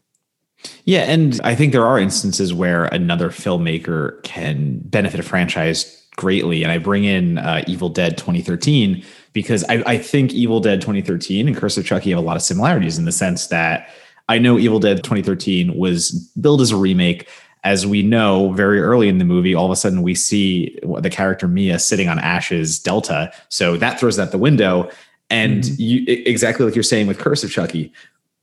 [0.84, 6.64] Yeah, and I think there are instances where another filmmaker can benefit a franchise greatly.
[6.64, 11.48] And I bring in uh, Evil Dead 2013 because I, I think Evil Dead 2013
[11.48, 13.90] and Curse of Chucky have a lot of similarities in the sense that
[14.28, 17.30] I know Evil Dead 2013 was billed as a remake.
[17.64, 21.10] As we know, very early in the movie, all of a sudden we see the
[21.10, 23.32] character Mia sitting on Ash's Delta.
[23.48, 24.92] So that throws that the window.
[25.30, 25.76] And mm-hmm.
[25.78, 27.94] you, exactly like you're saying with Curse of Chucky,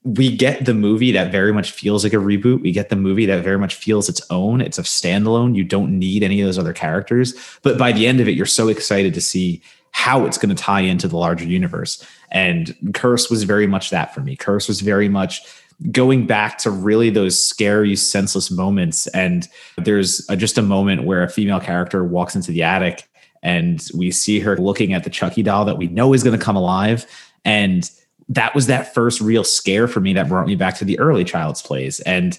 [0.07, 2.62] we get the movie that very much feels like a reboot.
[2.62, 4.61] We get the movie that very much feels its own.
[4.61, 5.57] It's a standalone.
[5.57, 7.35] You don't need any of those other characters.
[7.62, 10.62] But by the end of it, you're so excited to see how it's going to
[10.62, 12.07] tie into the larger universe.
[12.31, 14.37] And Curse was very much that for me.
[14.37, 15.42] Curse was very much
[15.90, 19.09] going back to really those scary, senseless moments.
[19.09, 23.09] And there's a, just a moment where a female character walks into the attic
[23.42, 26.45] and we see her looking at the Chucky doll that we know is going to
[26.45, 27.07] come alive.
[27.45, 27.90] And
[28.28, 31.24] that was that first real scare for me that brought me back to the early
[31.24, 32.00] child's plays.
[32.00, 32.38] And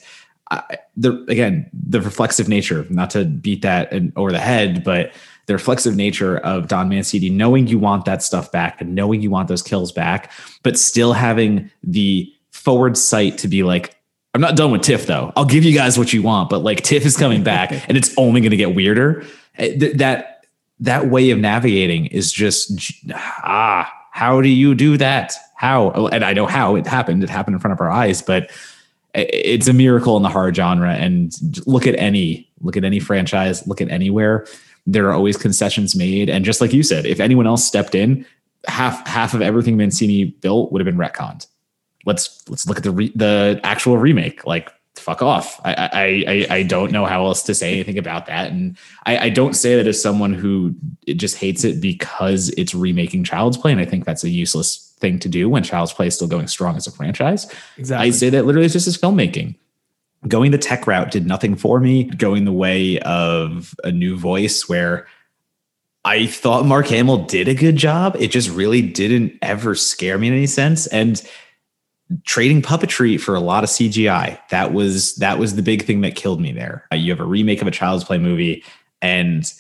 [0.52, 5.12] I, the again the reflexive nature not to beat that in, over the head but
[5.46, 9.30] the reflexive nature of don mancini knowing you want that stuff back and knowing you
[9.30, 10.32] want those kills back
[10.64, 13.96] but still having the forward sight to be like
[14.34, 15.34] i'm not done with tiff though.
[15.36, 18.14] I'll give you guys what you want but like tiff is coming back and it's
[18.18, 19.26] only going to get weirder.
[19.58, 20.46] Eh, that
[20.80, 26.34] that way of navigating is just ah how do you do that how and i
[26.34, 28.50] know how it happened it happened in front of our eyes but
[29.14, 31.34] it's a miracle in the horror genre and
[31.66, 34.46] look at any look at any franchise look at anywhere
[34.86, 38.26] there are always concessions made and just like you said if anyone else stepped in
[38.68, 41.48] half half of everything mancini built would have been retconned
[42.06, 45.62] let's let's look at the re, the actual remake like fuck off.
[45.64, 45.90] I,
[46.50, 48.52] I, I, don't know how else to say anything about that.
[48.52, 53.24] And I, I don't say that as someone who just hates it because it's remaking
[53.24, 53.72] Child's Play.
[53.72, 56.48] And I think that's a useless thing to do when Child's Play is still going
[56.48, 57.52] strong as a franchise.
[57.78, 58.08] Exactly.
[58.08, 59.56] I say that literally it's just as filmmaking.
[60.28, 62.04] Going the tech route did nothing for me.
[62.06, 65.08] Going the way of a new voice where
[66.04, 68.16] I thought Mark Hamill did a good job.
[68.20, 70.88] It just really didn't ever scare me in any sense.
[70.88, 71.22] And
[72.26, 74.40] trading puppetry for a lot of CGI.
[74.50, 76.88] That was that was the big thing that killed me there.
[76.92, 78.64] You have a remake of a Child's Play movie,
[79.02, 79.52] and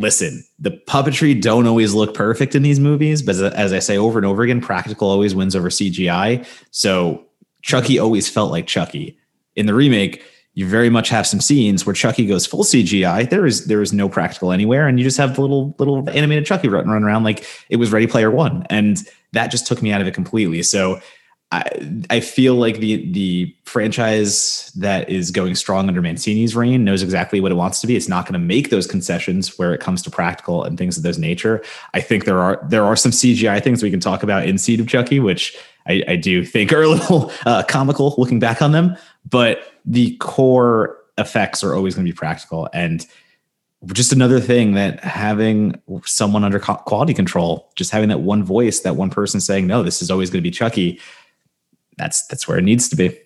[0.00, 4.18] listen, the puppetry don't always look perfect in these movies, but as, I say over
[4.18, 6.44] and over again, practical always wins over CGI.
[6.70, 7.22] So
[7.62, 9.18] Chucky always felt like Chucky.
[9.56, 13.28] In the remake, you very much have some scenes where Chucky goes full CGI.
[13.28, 16.46] There is there is no practical anywhere, and you just have the little little animated
[16.46, 18.98] Chucky run, run around like it was Ready Player One, and
[19.32, 20.62] that just took me out of it completely.
[20.62, 21.00] So
[21.52, 21.64] I,
[22.10, 27.40] I feel like the the franchise that is going strong under Mancini's reign knows exactly
[27.40, 27.96] what it wants to be.
[27.96, 31.02] It's not going to make those concessions where it comes to practical and things of
[31.02, 31.62] those nature.
[31.92, 34.78] I think there are there are some CGI things we can talk about in Seed
[34.78, 35.58] of Chucky, which
[35.88, 38.96] I, I do think are a little uh, comical looking back on them.
[39.28, 43.06] But the core effects are always going to be practical and
[43.94, 48.96] just another thing that having someone under quality control, just having that one voice, that
[48.96, 51.00] one person saying, no, this is always going to be Chucky
[52.00, 53.16] that's that's where it needs to be.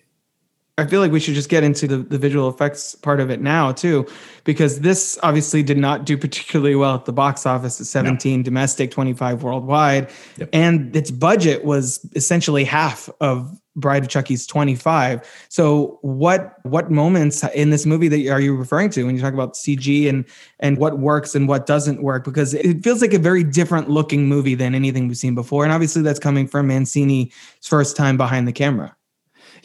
[0.77, 3.39] I feel like we should just get into the, the visual effects part of it
[3.39, 4.05] now too,
[4.43, 8.43] because this obviously did not do particularly well at the box office at 17 no.
[8.43, 10.09] domestic, 25 worldwide.
[10.37, 10.49] Yep.
[10.51, 15.21] And its budget was essentially half of Bride of Chucky's 25.
[15.49, 19.33] So what what moments in this movie that are you referring to when you talk
[19.33, 20.25] about CG and
[20.59, 22.23] and what works and what doesn't work?
[22.25, 25.63] Because it feels like a very different looking movie than anything we've seen before.
[25.63, 28.95] And obviously that's coming from Mancini's first time behind the camera.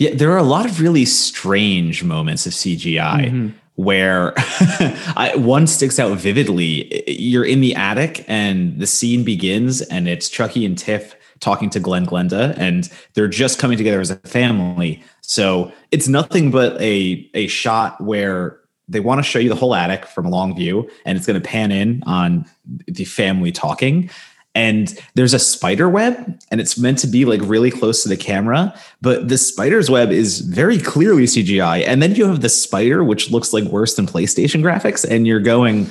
[0.00, 3.26] Yeah, there are a lot of really strange moments of CGI.
[3.26, 4.34] Mm-hmm where
[5.16, 7.02] I, one sticks out vividly.
[7.10, 11.80] You're in the attic and the scene begins, and it's Chucky and Tiff talking to
[11.80, 15.02] Glenn Glenda, and they're just coming together as a family.
[15.22, 19.74] So it's nothing but a a shot where they want to show you the whole
[19.74, 22.44] attic from a long view, and it's going to pan in on
[22.86, 24.10] the family talking.
[24.54, 28.16] And there's a spider web, and it's meant to be like really close to the
[28.16, 31.86] camera, but the spider's web is very clearly CGI.
[31.86, 35.40] And then you have the spider, which looks like worse than PlayStation graphics, and you're
[35.40, 35.86] going,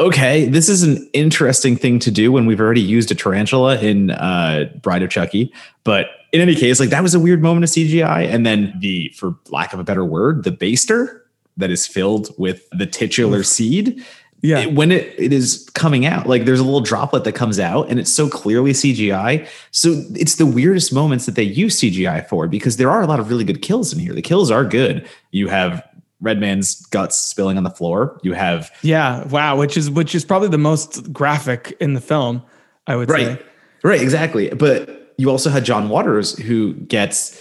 [0.00, 4.10] okay, this is an interesting thing to do when we've already used a tarantula in
[4.12, 5.52] uh, Bride of Chucky.
[5.84, 8.28] But in any case, like that was a weird moment of CGI.
[8.28, 11.20] And then the, for lack of a better word, the baster
[11.56, 14.04] that is filled with the titular seed.
[14.44, 14.58] Yeah.
[14.60, 17.88] it- when it, it is coming out, like there's a little droplet that comes out
[17.90, 19.48] and it's so clearly CGI.
[19.70, 23.20] So it's the weirdest moments that they use CGI for because there are a lot
[23.20, 24.12] of really good kills in here.
[24.12, 25.08] The kills are good.
[25.32, 25.82] You have
[26.20, 28.20] Redman's guts spilling on the floor.
[28.22, 32.42] You have Yeah, wow, which is which is probably the most graphic in the film,
[32.86, 33.38] I would Right.
[33.38, 33.42] say.
[33.82, 34.48] Right, exactly.
[34.50, 37.38] But you also had John Waters who gets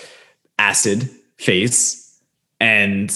[0.59, 2.17] acid face
[2.59, 3.11] and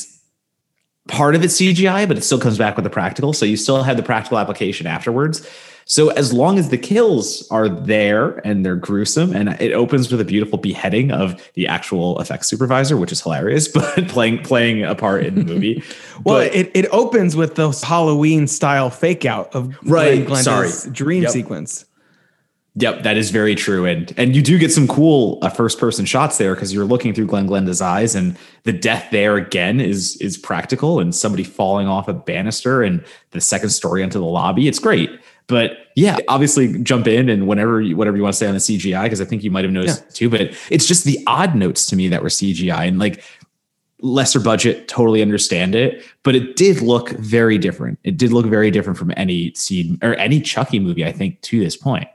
[1.07, 3.33] part of it's CGI, but it still comes back with the practical.
[3.33, 5.47] So you still have the practical application afterwards.
[5.89, 10.19] So as long as the kills are there and they're gruesome, and it opens with
[10.19, 14.95] a beautiful beheading of the actual effects supervisor, which is hilarious, but playing playing a
[14.95, 15.81] part in the movie.
[16.25, 20.69] Well, But- it, it opens with the Halloween style fake out of Right, Glenn sorry.
[20.91, 21.31] dream Yep.
[21.31, 21.85] sequence.
[22.79, 26.05] Yep, that is very true, and and you do get some cool uh, first person
[26.05, 30.15] shots there because you're looking through Glenn Glenda's eyes, and the death there again is
[30.17, 34.67] is practical, and somebody falling off a banister and the second story into the lobby.
[34.67, 35.09] It's great,
[35.47, 38.59] but yeah, obviously jump in and whenever you, whatever you want to say on the
[38.59, 41.55] CGI because I think you might have noticed it too, but it's just the odd
[41.55, 43.23] notes to me that were CGI and like
[44.01, 47.97] lesser budget, totally understand it, but it did look very different.
[48.03, 51.59] It did look very different from any seed or any Chucky movie I think to
[51.59, 52.07] this point.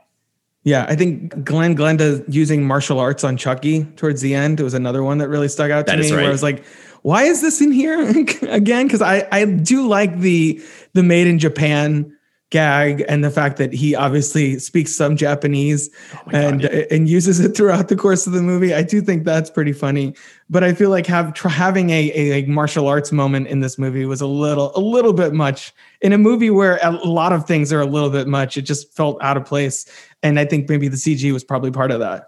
[0.65, 5.03] Yeah, I think Glenn Glenda using martial arts on Chucky towards the end was another
[5.03, 6.05] one that really stuck out to That me.
[6.05, 6.63] is Where I was like,
[7.01, 7.99] "Why is this in here
[8.49, 10.61] again?" Because I I do like the
[10.93, 12.12] the made in Japan
[12.53, 15.89] gag and the fact that he obviously speaks some Japanese
[16.31, 18.73] and God, and uses it throughout the course of the movie.
[18.73, 20.13] I do think that's pretty funny.
[20.51, 23.79] But I feel like have tr- having a, a like martial arts moment in this
[23.79, 27.45] movie was a little a little bit much in a movie where a lot of
[27.47, 28.55] things are a little bit much.
[28.55, 29.85] It just felt out of place,
[30.21, 32.27] and I think maybe the CG was probably part of that.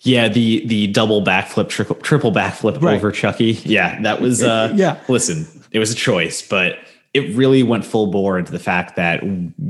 [0.00, 2.96] Yeah, the the double backflip, triple triple backflip Right.
[2.96, 3.52] over Chucky.
[3.64, 5.00] Yeah, that was uh Yeah.
[5.08, 6.76] Listen, it was a choice, but
[7.14, 9.22] it really went full bore into the fact that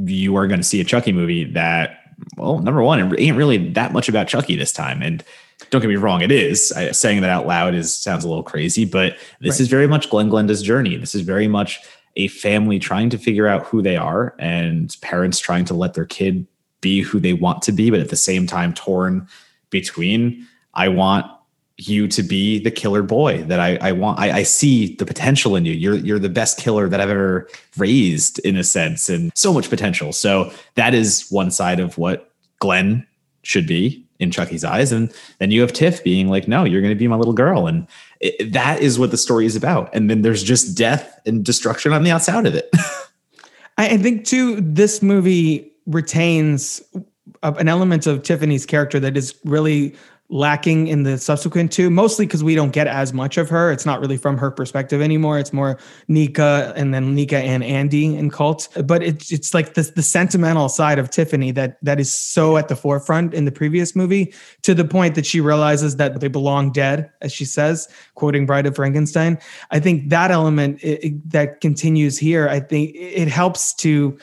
[0.07, 2.01] you are going to see a Chucky movie that
[2.37, 5.03] well, number one, it ain't really that much about Chucky this time.
[5.03, 5.25] And
[5.71, 6.73] don't get me wrong, it is.
[6.73, 9.61] I, saying that out loud is sounds a little crazy, but this Right.
[9.61, 10.97] is very much Glenn Glenda's journey.
[10.97, 11.81] This is very much
[12.17, 16.05] a family trying to figure out who they are and parents trying to let their
[16.05, 16.47] kid
[16.81, 19.29] be who they want to be, but at the same time torn
[19.71, 21.27] between I want
[21.79, 24.19] you to be the killer boy that I, I want.
[24.19, 25.73] I, I see the potential in you.
[25.73, 29.71] You're you're the best killer that I've ever raised in a sense, and so much
[29.71, 30.13] potential.
[30.13, 33.07] So that is one side of what Glenn
[33.43, 36.95] should be in Chucky's eyes, and then you have Tiff being like, "No, you're going
[36.95, 37.87] to be my little girl," and
[38.21, 39.95] it, that is what the story is about.
[39.95, 42.69] And then there's just death and destruction on the outside of it.
[43.79, 46.83] I, I think too, this movie retains
[47.43, 49.95] an element of Tiffany's character that is really
[50.31, 53.73] lacking in the subsequent two, mostly because we don't get as much of her.
[53.73, 55.39] It's not really from her perspective anymore.
[55.39, 58.69] It's more Nica and then Nica and Andy in Cult.
[58.85, 62.69] But it's it's like the the sentimental side of Tiffany that that is so at
[62.69, 66.73] the forefront in the previous movie to the point that she realizes that they belong
[66.73, 69.39] dead, as she says, quoting Bride of Frankenstein.
[69.71, 72.49] I think that element it, it- that continues here.
[72.49, 74.19] I think it helps to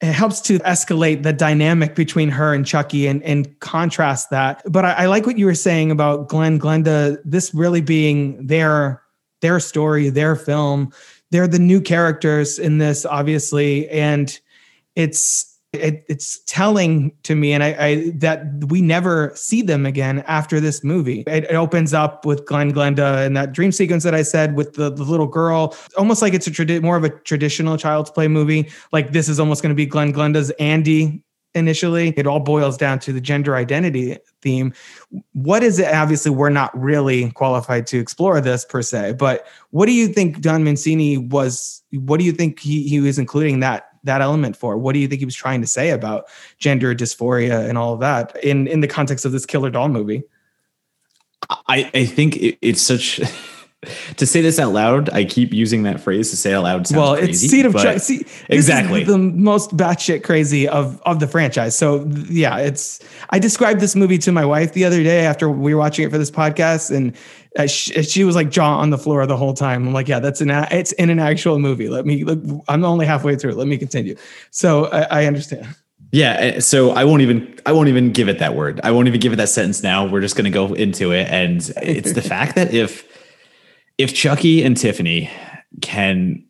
[0.00, 4.62] it helps to escalate the dynamic between her and Chucky and, and contrast that.
[4.64, 9.02] But I, I like what you were saying about Glenn Glenda, this really being their
[9.42, 10.92] their story, their film.
[11.30, 14.38] They're the new characters in this, obviously, and
[14.96, 20.24] it's it, it's telling to me, and I, I that we never see them again
[20.26, 21.22] after this movie.
[21.26, 24.74] It, it opens up with Glenn Glenda and that dream sequence that I said with
[24.74, 28.26] the, the little girl, almost like it's a tradi- more of a traditional child's play
[28.26, 28.70] movie.
[28.92, 31.22] Like this is almost going to be Glenn Glenda's Andy
[31.54, 32.14] initially.
[32.16, 34.72] It all boils down to the gender identity theme.
[35.32, 35.92] What is it?
[35.92, 40.40] Obviously, we're not really qualified to explore this per se, but what do you think
[40.40, 41.82] Don Mancini was?
[41.92, 44.76] What do you think he, he was including that that element for?
[44.76, 46.26] What do you think he was trying to say about
[46.58, 50.22] gender dysphoria and all of that in in the context of this killer doll movie?
[51.68, 53.20] I, I think it, it's such
[54.16, 55.08] to say this out loud.
[55.10, 56.90] I keep using that phrase to say it out loud.
[56.90, 58.02] Well, crazy, it's seed of.
[58.02, 59.04] See, exactly.
[59.04, 61.76] the most batshit crazy of of the franchise.
[61.76, 63.00] So yeah, it's.
[63.30, 66.10] I described this movie to my wife the other day after we were watching it
[66.10, 67.16] for this podcast, and
[67.58, 69.86] uh, she, she was like jaw on the floor the whole time.
[69.86, 71.88] I'm like, yeah, that's an it's in an actual movie.
[71.88, 72.24] Let me.
[72.24, 73.54] Look, I'm only halfway through.
[73.54, 74.16] Let me continue.
[74.50, 75.66] So I, I understand.
[76.12, 78.80] Yeah, eh, so I won't even I won't even give it that word.
[78.82, 80.06] I won't even give it that sentence now.
[80.06, 83.06] We're just going to go into it and it's the fact that if
[83.98, 85.30] if Chucky and Tiffany
[85.82, 86.44] can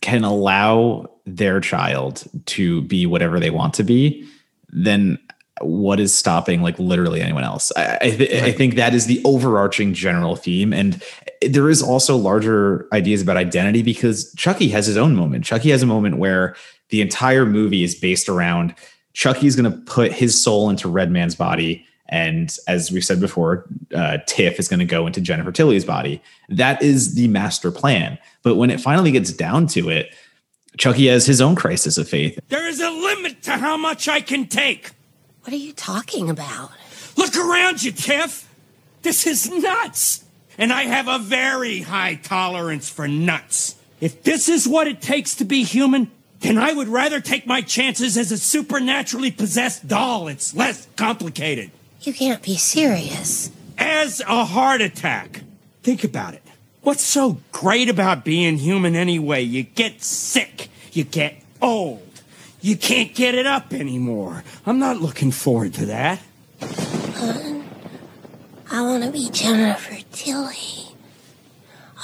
[0.00, 4.26] can allow their child to be whatever they want to be,
[4.70, 5.18] then
[5.60, 7.72] what is stopping like literally anyone else?
[7.76, 11.02] I I, th- I think that is the overarching general theme and
[11.42, 15.44] there is also larger ideas about identity because Chucky has his own moment.
[15.44, 16.54] Chucky has a moment where
[16.90, 18.74] the entire movie is based around
[19.14, 21.86] Chucky's going to put his soul into Redman's body.
[22.08, 26.20] And as we've said before, uh, Tiff is going to go into Jennifer Tilly's body.
[26.48, 28.18] That is the master plan.
[28.42, 30.14] But when it finally gets down to it,
[30.76, 32.38] Chucky has his own crisis of faith.
[32.48, 34.90] There is a limit to how much I can take.
[35.42, 36.70] What are you talking about?
[37.16, 38.48] Look around you, Tiff.
[39.02, 40.24] This is nuts.
[40.58, 43.76] And I have a very high tolerance for nuts.
[44.00, 46.10] If this is what it takes to be human,
[46.40, 50.28] then I would rather take my chances as a supernaturally possessed doll.
[50.28, 51.70] It's less complicated.
[52.02, 53.50] You can't be serious.
[53.78, 55.42] As a heart attack.
[55.82, 56.42] Think about it.
[56.82, 59.42] What's so great about being human anyway?
[59.42, 60.68] You get sick.
[60.92, 62.09] You get old.
[62.62, 64.44] You can't get it up anymore.
[64.66, 66.20] I'm not looking forward to that.
[68.72, 70.94] I want to be Jennifer Tilly.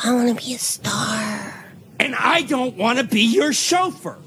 [0.05, 1.67] I want to be a star.
[2.01, 4.19] And I don't want to be your chauffeur.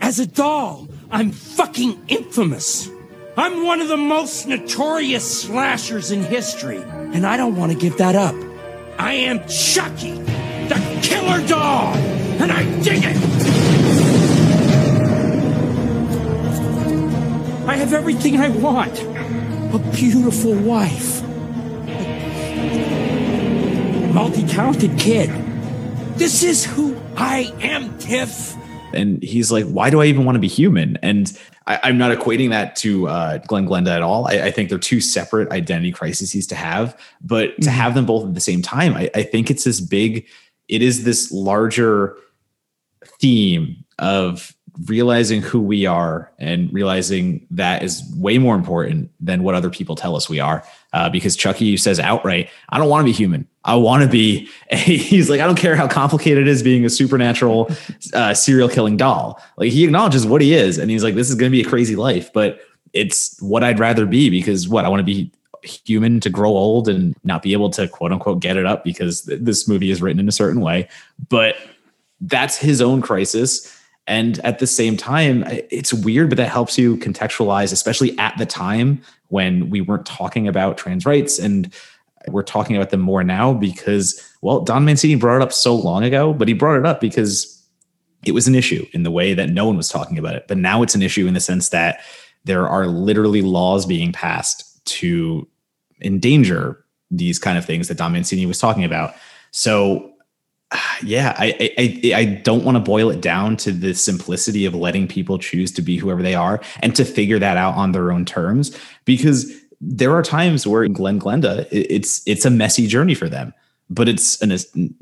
[0.00, 2.90] As a doll, I'm fucking infamous.
[3.36, 7.98] I'm one of the most notorious slashers in history, and I don't want to give
[7.98, 8.34] that up.
[8.98, 13.55] I am Chucky, the killer doll, and I dig it.
[17.66, 19.00] I have everything I want.
[19.74, 21.22] A beautiful wife.
[24.02, 25.30] A multi-talented kid.
[26.16, 28.54] This is who I am, Tiff.
[28.94, 31.36] and he's like, "Why do I even want to be human?" And
[31.66, 34.26] I, I'm not equating that to uh, Glenn Glenda at all.
[34.28, 38.26] I, I think they're two separate identity crises to have, but to have them both
[38.26, 40.26] at the same time, I, I think it's this big.
[40.68, 42.16] It is this larger
[43.20, 49.54] theme of realizing who we are and realizing that is way more important than what
[49.54, 50.62] other people tell us we are.
[50.92, 53.48] Uh, because Chucky says outright, I don't want to be human.
[53.64, 56.84] I want to be a, he's like, I don't care how complicated it is being
[56.84, 57.70] a supernatural
[58.12, 59.42] uh, serial killing doll.
[59.56, 60.78] Like he acknowledges what he is.
[60.78, 62.60] And he's like, this is going to be a crazy life, but
[62.92, 65.30] it's what I'd rather be because what I want to be
[65.62, 69.22] human to grow old and not be able to quote unquote get it up because
[69.22, 70.88] th- this movie is written in a certain way.
[71.28, 71.56] But
[72.20, 73.75] that's his own crisis.
[74.06, 78.46] And at the same time, it's weird, but that helps you contextualize, especially at the
[78.46, 81.72] time when we weren't talking about trans rights and
[82.28, 86.04] we're talking about them more now because, well, Don Mancini brought it up so long
[86.04, 87.52] ago, but he brought it up because
[88.24, 90.46] it was an issue in the way that no one was talking about it.
[90.48, 92.00] But now it's an issue in the sense that
[92.44, 95.46] there are literally laws being passed to
[96.00, 99.14] endanger these kind of things that Don Mancini was talking about.
[99.50, 100.12] So
[101.02, 105.08] yeah, I I I don't want to boil it down to the simplicity of letting
[105.08, 108.24] people choose to be whoever they are and to figure that out on their own
[108.24, 113.52] terms because there are times where Glenn Glenda it's it's a messy journey for them,
[113.88, 114.58] but it's a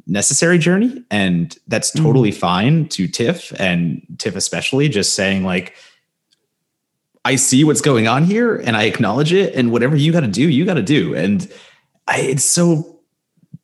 [0.06, 2.36] necessary journey and that's totally mm.
[2.36, 5.74] fine to Tiff and Tiff especially just saying like
[7.24, 10.26] I see what's going on here and I acknowledge it and whatever you got to
[10.26, 11.50] do, you got to do and
[12.06, 12.93] I, it's so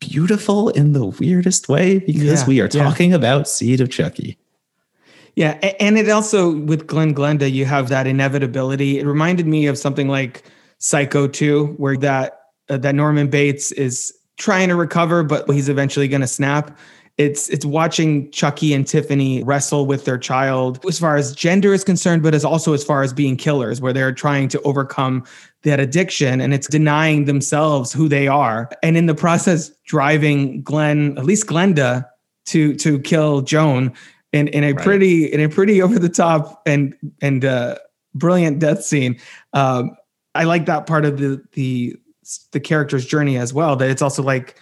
[0.01, 3.17] beautiful in the weirdest way because yeah, we are talking yeah.
[3.17, 4.39] about Seed of Chucky.
[5.37, 8.99] Yeah, and it also with Glenn Glenda, you have that inevitability.
[8.99, 10.43] It reminded me of something like
[10.79, 16.09] Psycho 2, where that uh, that Norman Bates is trying to recover, but he's eventually
[16.09, 16.77] going to snap.
[17.19, 21.85] It's it's watching Chucky and Tiffany wrestle with their child as far as gender is
[21.85, 25.25] concerned, but as also as far as being killers, where they're trying to overcome
[25.63, 28.71] that addiction and it's denying themselves who they are.
[28.83, 32.07] And in the process, driving Glenn, at least Glenda,
[32.47, 33.93] to to kill Joan
[34.33, 34.85] in, in a right.
[34.85, 37.77] pretty in a pretty over the top and and uh,
[38.15, 39.19] brilliant death scene.
[39.53, 39.97] Um,
[40.35, 41.97] I like that part of the the
[42.53, 43.77] the character's journey as well.
[43.77, 44.57] That it's also like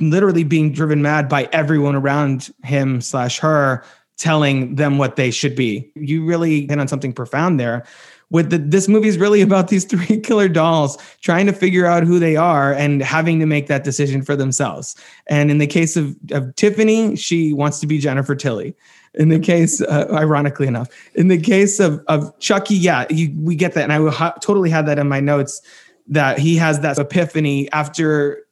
[0.00, 3.84] literally being driven mad by everyone around him slash her
[4.18, 5.90] telling them what they should be.
[5.94, 7.86] You really hit on something profound there.
[8.30, 12.02] With the, this movie is really about these three killer dolls trying to figure out
[12.02, 14.96] who they are and having to make that decision for themselves.
[15.28, 18.76] And in the case of, of Tiffany, she wants to be Jennifer Tilly.
[19.14, 23.56] In the case, uh, ironically enough, in the case of, of Chucky, yeah, you, we
[23.56, 23.84] get that.
[23.84, 25.62] And I ha- totally had that in my notes
[26.08, 28.44] that he has that epiphany after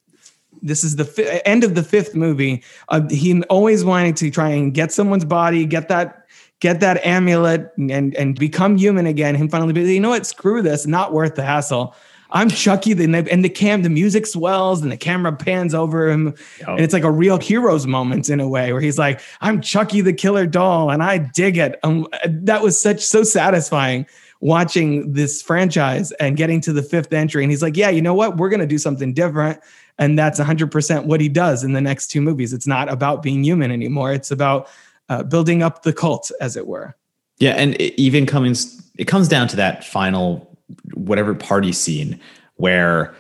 [0.63, 2.63] this is the fi- end of the fifth movie.
[2.89, 6.27] Uh, he always wanting to try and get someone's body, get that
[6.61, 9.37] get that amulet, and and become human again.
[9.37, 10.27] And finally, be, you know what?
[10.27, 10.87] Screw this.
[10.87, 11.95] Not worth the hassle.
[12.31, 16.35] I'm Chucky, the, and the cam, the music swells, and the camera pans over him,
[16.67, 20.01] and it's like a real hero's moment in a way, where he's like, "I'm Chucky
[20.01, 24.07] the killer doll, and I dig it." Um, that was such so satisfying
[24.41, 27.43] watching this franchise and getting to the fifth entry.
[27.43, 28.37] And he's like, yeah, you know what?
[28.37, 29.61] We're going to do something different.
[29.99, 32.53] And that's 100% what he does in the next two movies.
[32.53, 34.13] It's not about being human anymore.
[34.13, 34.69] It's about
[35.09, 36.97] uh, building up the cult, as it were.
[37.39, 40.57] Yeah, and it even comes it comes down to that final
[40.95, 42.19] whatever party scene
[42.57, 43.15] where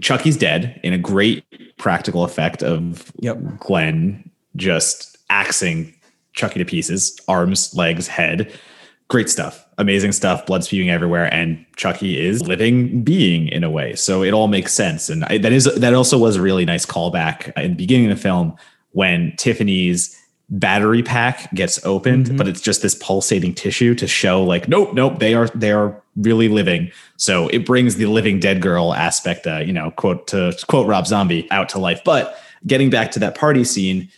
[0.00, 1.44] Chucky's dead in a great
[1.76, 3.58] practical effect of Yep.
[3.58, 5.94] Glenn just axing
[6.32, 8.52] Chucky to pieces, arms, legs, head.
[9.08, 9.66] Great stuff.
[9.78, 13.94] Amazing stuff, blood spewing everywhere, and Chucky is living being in a way.
[13.94, 15.08] So it all makes sense.
[15.08, 18.16] And I, that is that also was a really nice callback in the beginning of
[18.16, 18.54] the film
[18.92, 20.14] when Tiffany's
[20.50, 25.18] battery pack gets opened, but it's just this pulsating tissue to show like, nope, nope,
[25.18, 26.90] they are they are really living.
[27.16, 31.06] So it brings the living dead girl aspect, uh, you know, quote to quote Rob
[31.06, 32.02] Zombie out to life.
[32.04, 34.08] But getting back to that party scene,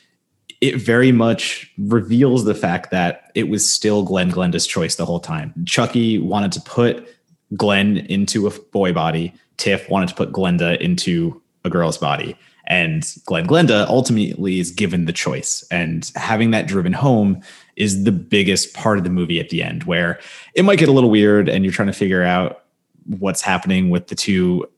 [0.60, 5.20] it very much reveals the fact that it was still Glenn Glenda's choice the whole
[5.20, 5.54] time.
[5.64, 7.08] Chucky wanted to put
[7.56, 9.32] Glenn into a boy body.
[9.56, 12.36] Tiff wanted to put Glenda into a girl's body.
[12.66, 15.64] And Glenn Glenda ultimately is given the choice.
[15.70, 17.40] And having that driven home
[17.76, 20.20] is the biggest part of the movie at the end, where
[20.54, 22.64] it might get a little weird and you're trying to figure out
[23.06, 24.68] what's happening with the two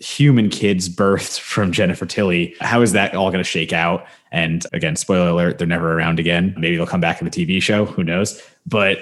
[0.00, 2.54] human kids birthed from Jennifer Tilly.
[2.60, 4.06] How is that all going to shake out?
[4.30, 6.54] And again, spoiler alert, they're never around again.
[6.56, 7.84] Maybe they'll come back in the TV show.
[7.84, 8.40] Who knows?
[8.66, 8.98] But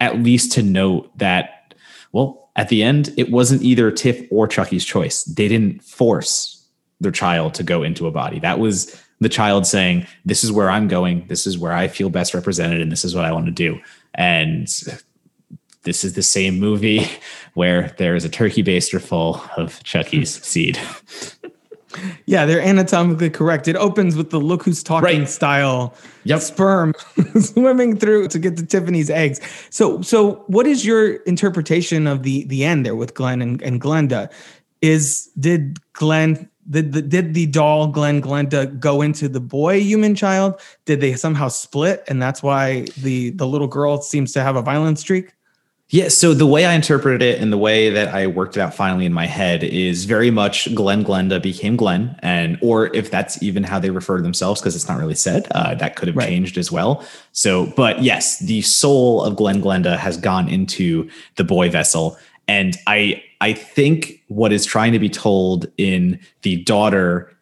[0.00, 1.74] at least to note that,
[2.12, 5.24] well, at the end, it wasn't either Tiff or Chucky's choice.
[5.24, 6.66] They didn't force
[7.00, 8.38] their child to go into a body.
[8.40, 11.26] That was the child saying, This is where I'm going.
[11.28, 12.80] This is where I feel best represented.
[12.80, 13.80] And this is what I want to do.
[14.14, 14.68] And
[15.84, 17.06] this is the same movie
[17.54, 20.42] where there is a turkey baster full of Chucky's hmm.
[20.42, 20.78] seed.
[22.26, 23.68] Yeah, they're anatomically correct.
[23.68, 25.28] It opens with the look who's talking Right.
[25.28, 26.40] style Yep.
[26.40, 26.94] sperm
[27.40, 29.40] swimming through to get to Tiffany's eggs.
[29.70, 33.80] So so what is your interpretation of the the end there with Glenn and, and
[33.80, 34.30] Glenda?
[34.80, 40.14] Is did Glenn did the, did the doll Glenn Glenda go into the boy human
[40.14, 40.60] child?
[40.86, 44.62] Did they somehow split and that's why the the little girl seems to have a
[44.62, 45.32] violent streak?
[45.92, 48.72] Yeah, so the way I interpreted it and the way that I worked it out
[48.74, 53.42] finally in my head is very much Glenn Glenda became Glenn, and or if that's
[53.42, 56.16] even how they refer to themselves, because it's not really said, uh, that could have
[56.16, 56.28] Right.
[56.30, 57.04] changed as well.
[57.32, 62.16] So, but yes, the soul of Glenn Glenda has gone into the boy vessel,
[62.48, 67.36] and I I think what is trying to be told in the daughter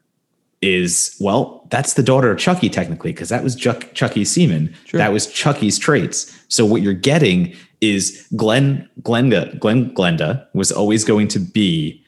[0.60, 4.74] is well, that's the daughter of Chucky technically, because that was Chuck, Chucky's semen.
[4.92, 6.36] That was Chucky's traits.
[6.48, 12.04] So what you're getting is Glenn Glenda Glenn Glenda was always going to be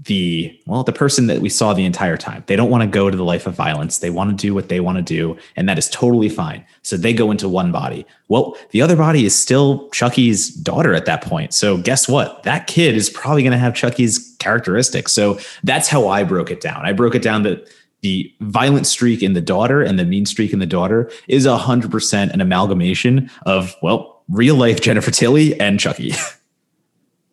[0.00, 2.42] the well the person that we saw the entire time.
[2.46, 3.98] They don't want to go to the life of violence.
[3.98, 6.64] They want to do what they want to do, and that is totally fine.
[6.82, 8.04] So they go into one body.
[8.28, 11.54] Well, the other body is still Chucky's daughter at that point.
[11.54, 12.42] So guess what?
[12.42, 15.12] That kid is probably going to have Chucky's characteristics.
[15.12, 16.84] So that's how I broke it down.
[16.84, 17.68] I broke it down that
[18.02, 22.30] the violent streak in the daughter and the mean streak in the daughter is 100%
[22.30, 26.12] an amalgamation of, well, real life Jennifer Tilly and Chucky.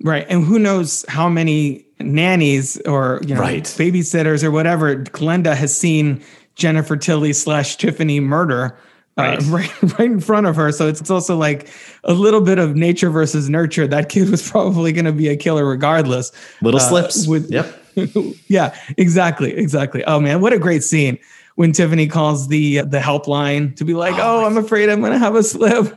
[0.04, 0.26] Right.
[0.30, 3.64] And who knows how many nannies or you know Right.
[3.66, 6.24] babysitters or whatever Glenda has seen
[6.56, 8.76] Jennifer Tilly slash Tiffany murder
[9.20, 9.42] uh, Right.
[9.84, 10.00] right.
[10.00, 10.72] right in front of her.
[10.72, 11.70] So it's, also like
[12.04, 13.86] a little bit of nature versus nurture.
[13.86, 16.32] That kid was probably going to be a killer regardless.
[16.64, 17.28] Little Uh, slips.
[17.28, 17.68] with- yep.
[18.48, 20.04] yeah, exactly, exactly.
[20.06, 21.20] Oh man, what a great scene
[21.58, 25.20] when Tiffany calls the the helpline to be like, "Oh, I'm afraid I'm going to
[25.20, 25.94] have a slip."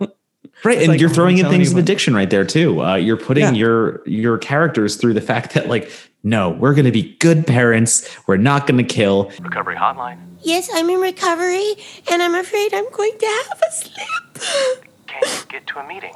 [0.64, 2.82] Right, and like, you're throwing in things you of addiction right there too.
[2.82, 3.52] Uh, you're putting Yeah.
[3.52, 5.90] your your characters through the fact that like,
[6.22, 8.08] no, we're going to be good parents.
[8.26, 9.30] We're not going to kill.
[9.40, 10.18] Recovery hotline.
[10.42, 11.74] Yes, I'm in recovery,
[12.10, 14.84] and I'm afraid I'm going to have a slip.
[15.06, 16.14] Can't you get to a meeting?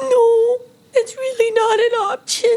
[0.00, 0.58] No,
[0.94, 2.56] it's really not an option.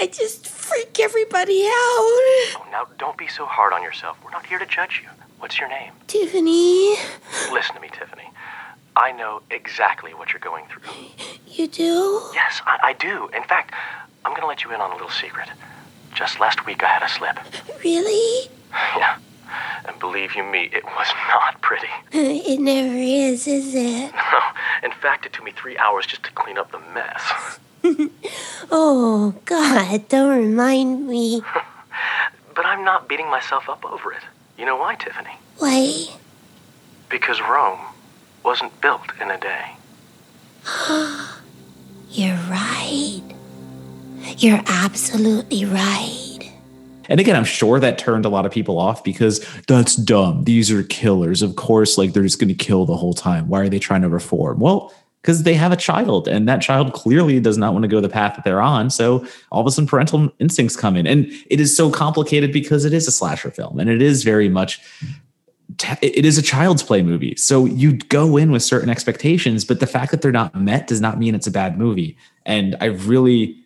[0.00, 1.72] I just freak everybody out.
[1.72, 4.16] Oh, now don't be so hard on yourself.
[4.24, 5.08] We're not here to judge you.
[5.38, 5.92] What's your name?
[6.08, 6.96] Tiffany,
[7.52, 8.27] Listen to me, Tiffany.
[8.98, 10.82] I know exactly what you're going through.
[11.46, 12.20] you do?
[12.34, 13.28] Yes, I, I do.
[13.28, 13.72] In fact,
[14.24, 15.48] I'm going to let you in on a little secret.
[16.14, 17.38] Just last week, I had a slip.
[17.84, 18.50] Really?
[18.96, 19.18] Yeah.
[19.86, 21.88] And believe you me, it was not pretty.
[22.12, 24.12] It never is, is it?
[24.32, 24.40] No.
[24.82, 27.58] In fact, it took me three hours just to clean up the mess.
[28.70, 31.42] Oh, God, don't remind me.
[32.54, 34.22] But I'm not beating myself up over it.
[34.58, 35.36] You know why, Tiffany?
[35.58, 36.06] Why?
[37.08, 37.80] Because Rome
[38.44, 39.72] wasn't built in a day.
[42.10, 43.22] You're right.
[44.38, 46.38] You're absolutely right.
[47.08, 50.44] And again, I'm sure that turned a lot of people off because that's dumb.
[50.44, 51.42] These are killers.
[51.42, 53.48] Of course, like they're just going to kill the whole time.
[53.48, 54.58] Why are they trying to reform?
[54.58, 58.00] Well, because they have a child and that child clearly does not want to go
[58.00, 58.88] the path that they're on.
[58.90, 61.06] So all of a sudden parental instincts come in.
[61.06, 64.48] And it is so complicated because it is a slasher film and it is very
[64.48, 64.80] much
[66.02, 67.34] it is a child's play movie.
[67.36, 71.00] So you go in with certain expectations, but the fact that they're not met does
[71.00, 72.16] not mean it's a bad movie.
[72.46, 73.56] And I really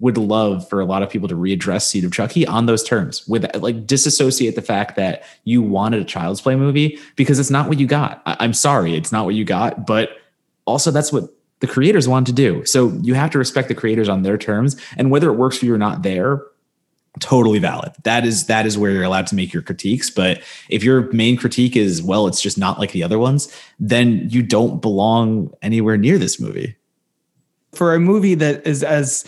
[0.00, 3.26] would love for a lot of people to readdress Seed of Chucky on those terms
[3.28, 7.68] with like disassociate the fact that you wanted a child's play movie because it's not
[7.68, 8.20] what you got.
[8.26, 10.10] I- I'm sorry, it's not what you got, but
[10.66, 12.64] also that's what the creators wanted to do.
[12.66, 15.66] So you have to respect the creators on their terms and whether it works for
[15.66, 16.42] you or not there
[17.20, 17.92] totally valid.
[18.02, 21.36] That is that is where you're allowed to make your critiques, but if your main
[21.36, 25.96] critique is well it's just not like the other ones, then you don't belong anywhere
[25.96, 26.76] near this movie.
[27.72, 29.24] For a movie that is as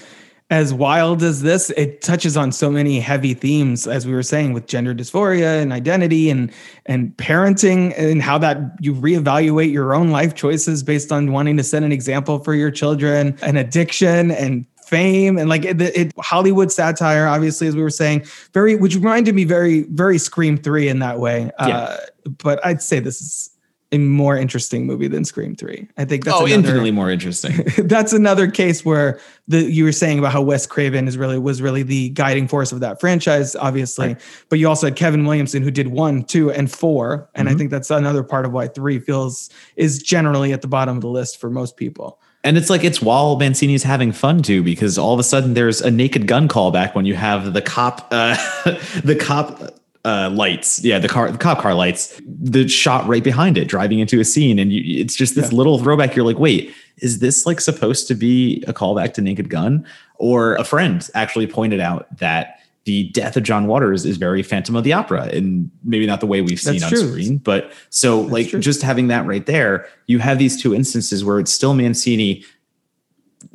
[0.48, 4.52] as wild as this, it touches on so many heavy themes, as we were saying,
[4.52, 6.52] with gender dysphoria and identity and
[6.86, 11.64] and parenting and how that you reevaluate your own life choices based on wanting to
[11.64, 16.72] set an example for your children and addiction and fame and like it, it, Hollywood
[16.72, 20.98] satire, obviously, as we were saying, very which reminded me very, very Scream 3 in
[21.00, 21.50] that way.
[21.60, 21.78] Yeah.
[21.78, 21.96] Uh,
[22.42, 23.56] but I'd say this is
[23.92, 25.88] a more interesting movie than Scream Three.
[25.96, 27.64] I think that's oh, another, infinitely more interesting.
[27.86, 31.62] that's another case where the you were saying about how Wes Craven is really was
[31.62, 34.08] really the guiding force of that franchise, obviously.
[34.08, 34.20] Right.
[34.48, 37.54] But you also had Kevin Williamson who did one, two, and four, and mm-hmm.
[37.54, 41.02] I think that's another part of why three feels is generally at the bottom of
[41.02, 42.20] the list for most people.
[42.46, 45.80] And it's like it's while Mancini's having fun too, because all of a sudden there's
[45.80, 48.36] a Naked Gun callback when you have the cop, uh,
[49.02, 49.60] the cop
[50.04, 50.84] uh, lights.
[50.84, 52.20] Yeah, the car, the cop car lights.
[52.24, 55.58] The shot right behind it, driving into a scene, and you, it's just this yeah.
[55.58, 56.14] little throwback.
[56.14, 59.84] You're like, wait, is this like supposed to be a callback to Naked Gun?
[60.14, 64.76] Or a friend actually pointed out that the death of John Waters is very Phantom
[64.76, 67.08] of the Opera, and maybe not the way we've seen That's on true.
[67.08, 68.60] screen, but so That's like true.
[68.60, 72.44] just having that right there, you have these two instances where it's still Mancini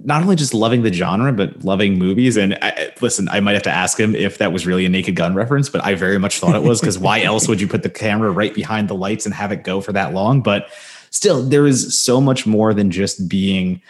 [0.04, 3.64] not only just loving the genre but loving movies and I, listen i might have
[3.64, 6.40] to ask him if that was really a naked gun reference but i very much
[6.40, 9.26] thought it was because why else would you put the camera right behind the lights
[9.26, 10.70] and have it go for that long but
[11.10, 13.82] still there is so much more than just being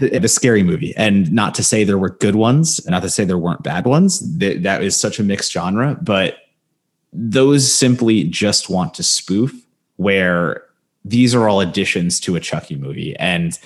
[0.00, 0.94] the scary movie.
[0.96, 4.20] And not to say there were good ones not to say there weren't bad ones
[4.38, 6.36] that, that is such a mixed genre but
[7.12, 9.52] those simply just want to spoof
[9.96, 10.62] where
[11.04, 13.16] these are all additions to a chucky movie.
[13.16, 13.58] And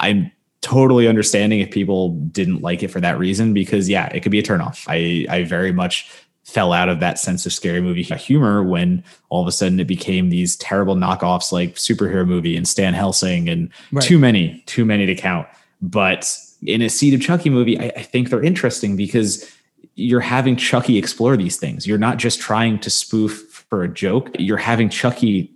[0.00, 0.30] i'm
[0.60, 4.38] totally understanding if people didn't like it for that reason because yeah it could be
[4.38, 4.84] a turnoff.
[4.88, 6.10] I i very much
[6.50, 9.86] fell out of that sense of scary movie humor when all of a sudden it
[9.86, 14.04] became these terrible knockoffs like superhero movie and stan helsing and right.
[14.04, 15.46] too many too many to count.
[15.80, 19.50] But in a seed of chucky movie I, I think they're interesting because
[19.94, 21.86] you're having chucky explore these things.
[21.86, 24.30] You're not just trying to spoof for a joke.
[24.38, 25.52] You're having chucky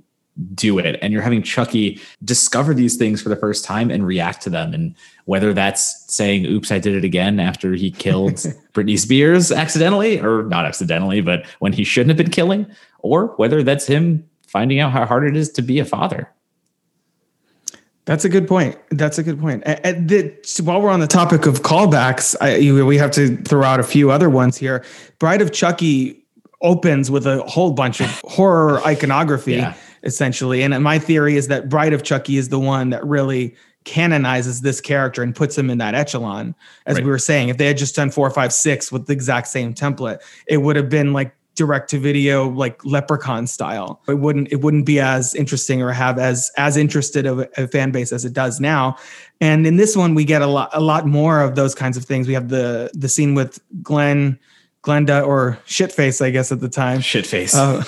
[0.54, 4.42] do it and you're having chucky discover these things for the first time and react
[4.42, 4.94] to them and
[5.26, 8.32] whether that's saying oops i did it again after he killed
[8.72, 12.66] britney spears accidentally or not accidentally but when he shouldn't have been killing
[12.98, 16.28] or whether that's him finding out how hard it is to be a father
[18.06, 18.76] that's a good point.
[18.90, 19.62] That's a good point.
[19.64, 20.30] And the,
[20.62, 24.10] while we're on the topic of callbacks, I, we have to throw out a few
[24.10, 24.84] other ones here.
[25.18, 26.22] Bride of Chucky
[26.60, 29.54] opens with a whole bunch of horror iconography.
[29.54, 29.74] Yeah
[30.04, 30.62] essentially.
[30.62, 34.80] And my theory is that Bride of Chucky is the one that really canonizes this
[34.80, 36.54] character and puts him in that echelon.
[36.86, 37.04] As right.
[37.04, 39.74] we were saying, if they had just done four, five, six with the exact same
[39.74, 44.60] template, it would have been like direct to video like leprechaun style it wouldn't it
[44.60, 48.24] wouldn't be as interesting or have as as interested of a, a fan base as
[48.24, 48.96] it does now
[49.40, 52.04] and in this one we get a lot a lot more of those kinds of
[52.04, 54.36] things we have the the scene with glenn
[54.84, 57.00] Glenda or Shitface, I guess at the time.
[57.00, 57.54] Shitface.
[57.54, 57.78] Uh,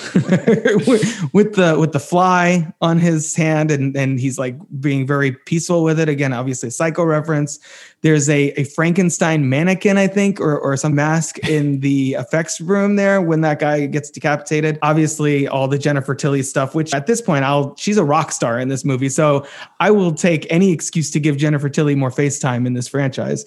[1.33, 5.83] with, the with the fly on his hand, and and he's like being very peaceful
[5.83, 6.09] with it.
[6.09, 7.59] Again, obviously psycho reference.
[8.01, 12.95] There's a, a Frankenstein mannequin, I think, or or some mask in the effects room
[12.95, 14.79] there when that guy gets decapitated.
[14.81, 18.59] Obviously, all the Jennifer Tilly stuff, which at this point, I'll she's a rock star
[18.59, 19.45] in this movie, so
[19.79, 23.45] I will take any excuse to give Jennifer Tilly more FaceTime in this franchise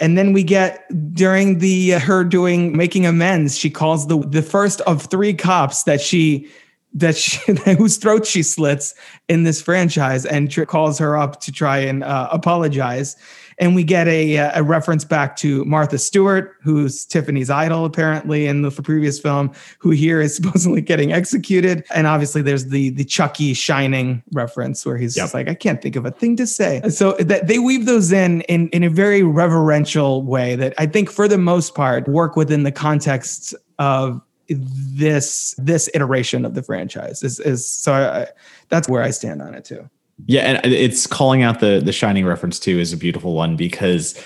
[0.00, 0.84] and then we get
[1.14, 5.84] during the uh, her doing making amends she calls the the first of three cops
[5.84, 6.48] that she
[6.92, 7.38] that she
[7.76, 8.94] whose throat she slits
[9.28, 13.16] in this franchise and tr- calls her up to try and uh, apologize
[13.58, 18.62] and we get a, a reference back to Martha Stewart, who's Tiffany's idol apparently in
[18.62, 21.84] the previous film, who here is supposedly getting executed.
[21.94, 25.24] And obviously, there's the the Chucky Shining reference where he's yep.
[25.24, 26.82] just like, I can't think of a thing to say.
[26.88, 31.10] So that they weave those in, in in a very reverential way that I think,
[31.10, 37.22] for the most part, work within the context of this this iteration of the franchise.
[37.22, 38.26] Is is so I,
[38.68, 39.88] that's where I stand on it too.
[40.24, 43.54] Yeah, and uh, it's calling out the the Shining reference too is a beautiful one
[43.56, 44.18] because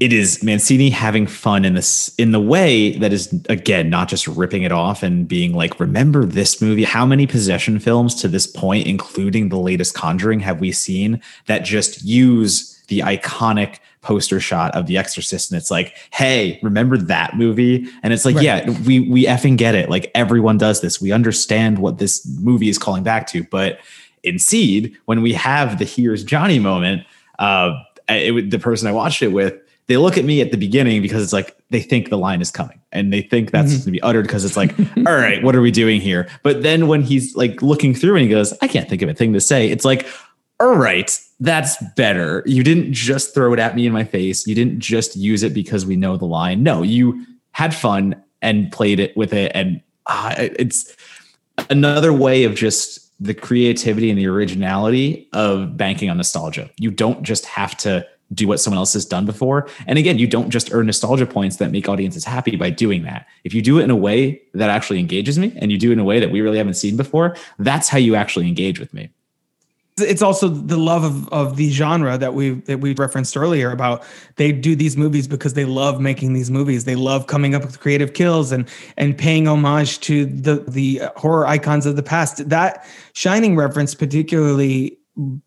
[0.00, 4.26] it is Mancini having fun in this in the way that is again not just
[4.26, 6.82] ripping it off and being like, remember this movie?
[6.84, 11.60] How many possession films to this point, including the latest Conjuring, have we seen that
[11.60, 15.52] just use the iconic poster shot of The Exorcist?
[15.52, 17.86] And it's like, hey, remember that movie?
[18.02, 18.44] And it's like, Right.
[18.44, 19.88] yeah, we we effing get it.
[19.88, 21.00] Like everyone does this.
[21.00, 23.78] We understand what this movie is calling back to, but
[24.22, 27.06] in Seed, when we have the "Here's Johnny" moment,
[27.38, 27.74] uh,
[28.08, 29.54] it, the person I watched it with,
[29.86, 32.50] they look at me at the beginning because it's like they think the line is
[32.50, 35.56] coming and they think that's going to be uttered because it's like, all right, what
[35.56, 36.28] are we doing here?
[36.42, 39.14] But then when he's like looking through and he goes, I can't think of a
[39.14, 39.68] thing to say.
[39.68, 40.06] It's like,
[40.60, 42.44] all right, that's better.
[42.46, 44.46] You didn't just throw it at me in my face.
[44.46, 46.62] You didn't just use it because we know the line.
[46.62, 50.96] No, you had fun and played it with it, and uh, it's
[51.68, 56.68] another way of just the creativity and the originality of banking on nostalgia.
[56.78, 58.04] You don't just have to
[58.34, 59.68] do what someone else has done before.
[59.86, 63.26] And again, you don't just earn nostalgia points that make audiences happy by doing that.
[63.44, 65.94] If you do it in a way that actually engages me and you do it
[65.94, 68.92] in a way that we really haven't seen before, that's how you actually engage with
[68.92, 69.10] me.
[69.98, 74.02] It's also the love of, of the genre that we that we referenced earlier about
[74.36, 76.84] they do these movies because they love making these movies.
[76.84, 78.66] They love coming up with creative kills and
[78.96, 82.48] and paying homage to the the horror icons of the past.
[82.48, 84.98] That shining reference particularly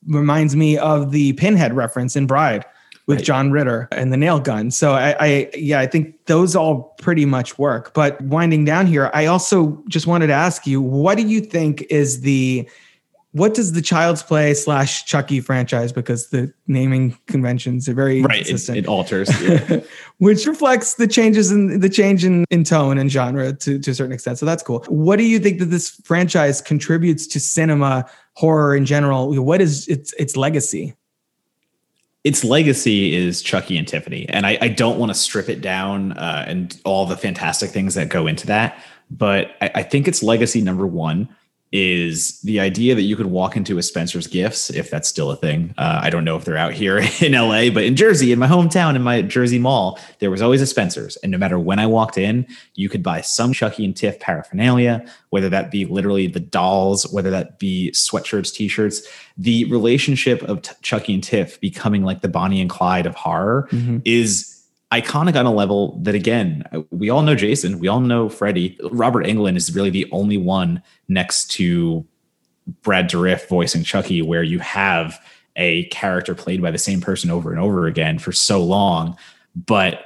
[0.05, 2.65] reminds me of the pinhead reference in bride
[3.07, 3.25] with Right.
[3.25, 4.69] john ritter and the nail gun.
[4.69, 7.95] So I, I yeah i think those all pretty much work.
[7.95, 11.81] But winding down here i also just wanted to ask you what do you think
[11.89, 12.69] is the
[13.35, 18.39] what does the Child's Play slash Chucky franchise, because the naming conventions are very Right.
[18.39, 19.29] It, consistent, it alters.
[19.41, 19.81] Yeah.
[20.19, 23.93] which reflects the changes in the change in, in tone and genre to, to a
[23.93, 24.37] certain extent.
[24.37, 24.85] So that's cool.
[24.87, 28.05] What do you think that this franchise contributes to cinema
[28.35, 29.35] horror in general?
[29.43, 30.95] What is its its legacy?
[32.23, 36.13] its legacy is Chucky and Tiffany, and I, I don't want to strip it down
[36.13, 38.81] uh, and all the fantastic things that go into that.
[39.11, 41.29] But I, I think its legacy number one
[41.71, 45.35] is the idea that you could walk into a Spencer's Gifts, if that's still a
[45.35, 45.73] thing.
[45.77, 48.47] Uh, I don't know if they're out here in LA, but in Jersey, in my
[48.47, 51.17] hometown, in my Jersey mall, there was always a Spencer's.
[51.17, 55.05] And no matter when I walked in, you could buy some Chucky and Tiff paraphernalia,
[55.31, 59.01] whether that be literally the dolls, whether that be sweatshirts, t shirts.
[59.37, 63.67] The relationship of T- Chucky and Tiff becoming like the Bonnie and Clyde of horror
[64.05, 64.54] is
[64.91, 69.25] iconic on a level that again we all know jason we all know freddy robert
[69.25, 72.05] englund is really the only one next to
[72.83, 75.19] brad dourif voicing chucky where you have
[75.55, 79.17] a character played by the same person over and over again for so long.
[79.55, 80.05] But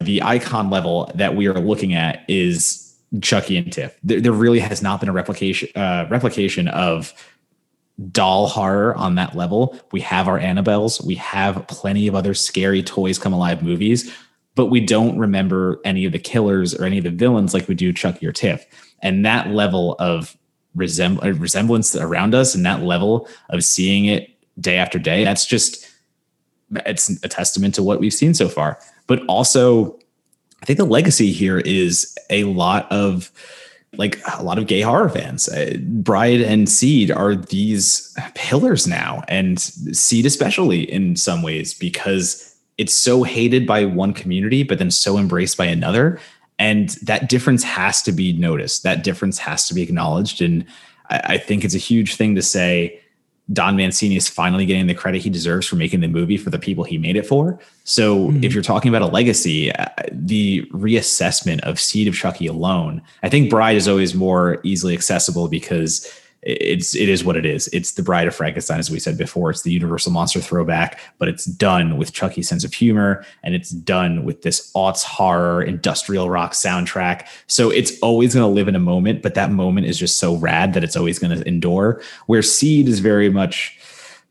[0.00, 3.98] the icon level that we are looking at is chucky and tiff.
[4.02, 7.12] There, there really has not been a replication uh, replication of
[8.10, 9.78] doll horror on that level.
[9.92, 14.12] We have our Annabelles, we have plenty of other scary toys come alive movies,
[14.54, 17.74] but we don't remember any of the killers or any of the villains like we
[17.74, 18.66] do Chucky or Tiff.
[19.00, 20.36] And that level of
[20.76, 24.30] resem- uh, resemblance around us and that level of seeing it
[24.60, 25.90] day after day, that's just
[26.86, 28.78] it's a testament to what we've seen so far.
[29.06, 29.98] But also,
[30.62, 33.30] I think the legacy here is a lot of
[33.98, 35.48] like a lot of gay horror fans.
[35.48, 42.54] Uh, Bride and Seed are these pillars now, and Seed especially in some ways because
[42.78, 46.18] it's so hated by one community, but then so embraced by another.
[46.58, 48.82] And that difference has to be noticed.
[48.82, 50.40] That difference has to be acknowledged.
[50.40, 50.64] And
[51.10, 53.00] I, I think it's a huge thing to say.
[53.52, 56.58] Don Mancini is finally getting the credit he deserves for making the movie for the
[56.58, 57.58] people he made it for.
[57.84, 63.02] So, if you're talking about a legacy, uh, the reassessment of Seed of Chucky alone,
[63.22, 66.10] I think Bride is always more easily accessible because
[66.44, 67.68] it's it is what it is.
[67.72, 69.50] It's the Bride of Frankenstein, as we said before.
[69.50, 73.70] It's the Universal Monster throwback, but it's done with Chucky's sense of humor, and it's
[73.70, 77.26] done with this aughts horror industrial rock soundtrack.
[77.46, 80.36] So it's always going to live in a moment, but that moment is just so
[80.36, 82.02] rad that it's always going to endure.
[82.26, 83.78] Where Seed is very much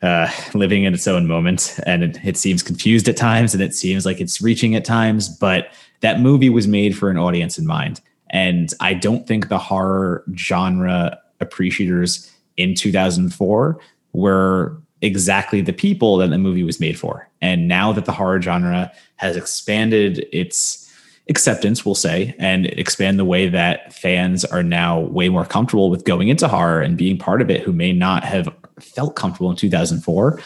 [0.04, 3.74] uh, living in its own moment, and it, it seems confused at times, and it
[3.74, 5.30] seems like it's reaching at times.
[5.30, 9.58] But that movie was made for an audience in mind, and I don't think the
[9.58, 13.80] horror genre appreciators in 2004
[14.14, 17.30] were exactly the people that the movie was made for.
[17.42, 20.92] And now that the horror genre has expanded its
[21.30, 26.06] acceptance, we'll say, and expand the way that fans are now way more comfortable with
[26.06, 29.58] going into horror and being part of it who may not have felt comfortable in
[29.58, 30.42] 2004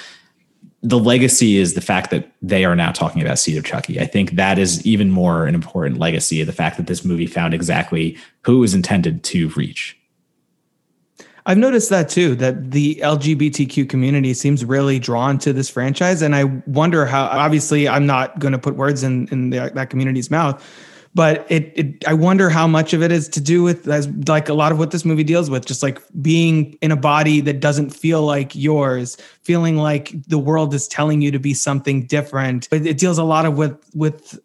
[0.84, 4.00] the legacy is the fact that they are now talking about Seed of Chucky.
[4.00, 7.26] I think that is even more an important legacy of the fact that this movie
[7.26, 9.97] found exactly who it was intended to reach.
[11.48, 16.22] I've noticed that too, that the LGBTQ community seems really drawn to this franchise.
[16.22, 19.90] And I wonder how, obviously, I'm not going to put words in, in the, that
[19.90, 20.62] community's mouth,
[21.16, 24.50] but it, it, I wonder how much of it is to do with, as like
[24.50, 27.62] a lot of what this movie deals with, just like being in a body that
[27.62, 32.68] doesn't feel like yours, feeling like the world is telling you to be something different.
[32.70, 34.38] But it deals a lot of with, with,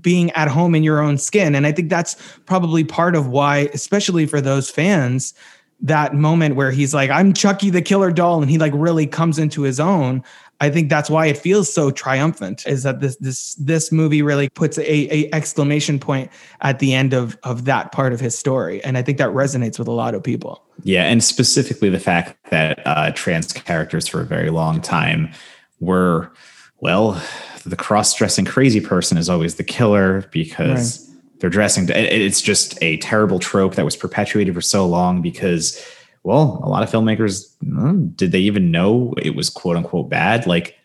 [0.00, 1.54] being at home in your own skin.
[1.54, 5.34] And I think that's probably part of why, especially for those fans,
[5.80, 9.38] that moment where he's like, I'm Chucky the killer doll, and he like really comes
[9.38, 10.22] into his own.
[10.60, 14.48] I think that's why it feels so triumphant is that this this this movie really
[14.48, 16.30] puts a, a exclamation point
[16.62, 18.82] at the end of of that part of his story.
[18.82, 20.64] And I think that resonates with a lot of people.
[20.82, 25.30] Yeah, and specifically the fact that uh, trans characters for a very long time
[25.78, 26.32] were
[26.80, 27.22] well,
[27.64, 31.07] the cross-dressing crazy person is always the killer because right
[31.40, 31.88] they're dressing.
[31.88, 35.84] It's just a terrible trope that was perpetuated for so long because,
[36.24, 40.46] well, a lot of filmmakers hmm, did they even know it was quote unquote bad?
[40.46, 40.76] Like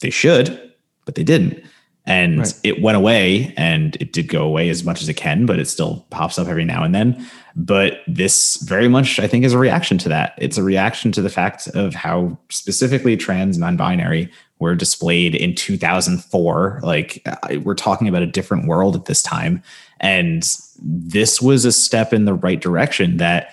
[0.00, 0.72] they should,
[1.04, 1.62] but they didn't.
[2.06, 2.60] And right.
[2.64, 5.68] it went away and it did go away as much as it can, but it
[5.68, 7.28] still pops up every now and then.
[7.54, 10.32] But this very much, I think, is a reaction to that.
[10.38, 15.54] It's a reaction to the fact of how specifically trans, non binary were displayed in
[15.54, 16.80] 2004.
[16.82, 19.62] Like uh, we're talking about a different world at this time.
[20.00, 20.42] And
[20.80, 23.52] this was a step in the right direction that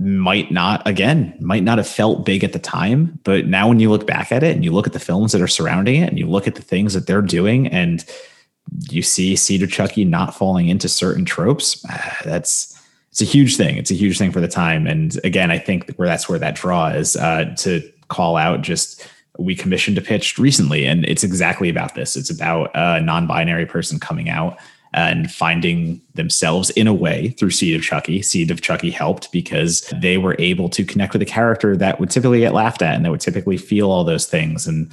[0.00, 3.20] might not, again, might not have felt big at the time.
[3.22, 5.42] But now when you look back at it and you look at the films that
[5.42, 8.02] are surrounding it and you look at the things that they're doing and
[8.88, 11.84] you see Seed of Chucky not falling into certain tropes,
[12.24, 12.76] that's
[13.10, 13.76] it's a huge thing.
[13.76, 14.86] It's a huge thing for the time.
[14.86, 19.06] And again, I think where that's where that draw is uh, to call out just
[19.38, 22.16] we commissioned a pitch recently, and it's exactly about this.
[22.16, 24.58] It's about a non-binary person coming out
[24.92, 28.22] and finding themselves in a way through Seed of Chucky.
[28.22, 32.10] Seed of Chucky helped because they were able to connect with a character that would
[32.10, 34.90] typically get laughed at and that would typically feel all those things and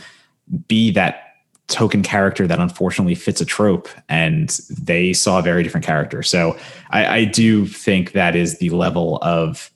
[0.67, 1.23] be that
[1.67, 6.57] token character that unfortunately fits a trope and they saw a very different character so
[6.91, 9.69] I, I do think that is the level of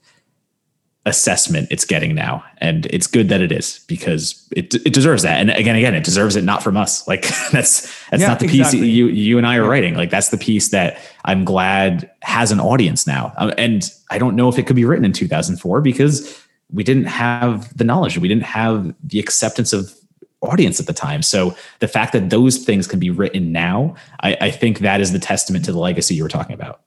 [1.05, 2.43] assessment it's getting now.
[2.57, 5.39] And it's good that it is because it it deserves that.
[5.39, 7.07] And again again it deserves it not from us.
[7.07, 8.81] Like that's that's yeah, not the exactly.
[8.81, 9.95] piece you you and I are writing.
[9.95, 13.33] Like that's the piece that I'm glad has an audience now.
[13.37, 16.39] Um, and I don't know if it could be written in 2004 because
[16.71, 18.17] we didn't have the knowledge.
[18.17, 19.93] We didn't have the acceptance of
[20.41, 21.21] audience at the time.
[21.21, 25.11] So the fact that those things can be written now I, I think that is
[25.11, 26.81] the testament to the legacy you were talking about.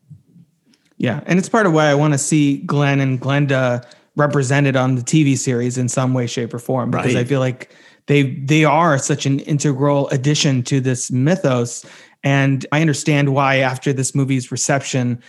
[0.98, 1.20] Yeah.
[1.26, 3.84] And it's part of why I want to see Glenn and Glenda
[4.16, 7.24] represented on the TV series in some way, shape, or form because right.
[7.24, 7.74] I feel like
[8.06, 11.84] they they are such an integral addition to this mythos.
[12.22, 15.22] And I understand why after this movie's reception,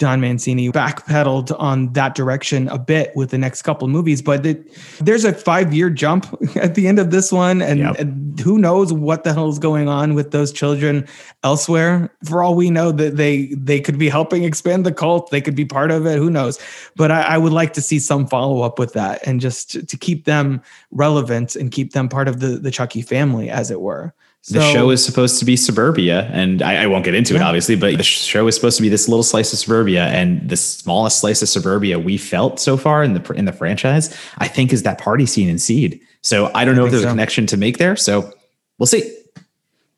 [0.00, 4.44] Don Mancini backpedaled on that direction a bit with the next couple of movies, but
[4.46, 6.26] it, there's a five year jump
[6.56, 7.98] at the end of this one, and, yep.
[7.98, 11.06] and, who knows what the hell is going on with those children
[11.42, 12.10] elsewhere?
[12.24, 15.54] For all we know, that they they could be helping expand the cult, they could
[15.54, 16.16] be part of it.
[16.16, 16.58] Who knows?
[16.96, 19.84] But I, I would like to see some follow up with that, and just to,
[19.84, 23.82] to keep them relevant and keep them part of the the Chucky family, as it
[23.82, 24.14] were.
[24.42, 27.40] So, the show is supposed to be suburbia, and I, I won't get into yeah.
[27.40, 30.48] it obviously, but the show is supposed to be this little slice of suburbia, and
[30.48, 34.48] the smallest slice of suburbia we felt so far in the in the franchise, I
[34.48, 36.00] think, is that party scene in Seed.
[36.22, 37.08] So I don't know I if there's so.
[37.08, 37.96] a connection to make there.
[37.96, 38.32] So
[38.78, 39.14] we'll see.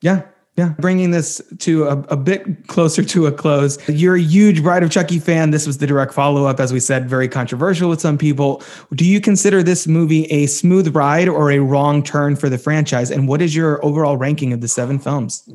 [0.00, 0.22] Yeah,
[0.56, 3.78] yeah, bringing this to a, a, bit closer to a close.
[3.88, 5.50] You're a huge Bride of Chucky fan.
[5.50, 8.62] This was the direct follow up, as we said, very controversial with some people.
[8.94, 13.10] Do you consider this movie a smooth ride or a wrong turn for the franchise?
[13.10, 15.48] And what is your overall ranking of the seven films?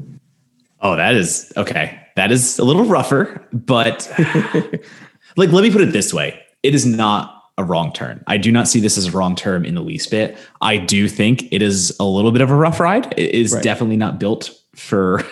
[0.81, 1.99] Oh, that is okay.
[2.15, 4.11] That is a little rougher, but
[5.37, 8.23] like, let me put it this way it is not a wrong turn.
[8.25, 10.37] I do not see this as a wrong term in the least bit.
[10.61, 13.13] I do think it is a little bit of a rough ride.
[13.17, 13.63] It is right.
[13.63, 15.23] definitely not built for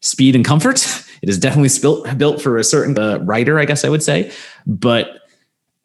[0.00, 0.86] speed and comfort.
[1.22, 4.32] It is definitely built built for a certain uh, writer, I guess I would say,
[4.66, 5.20] but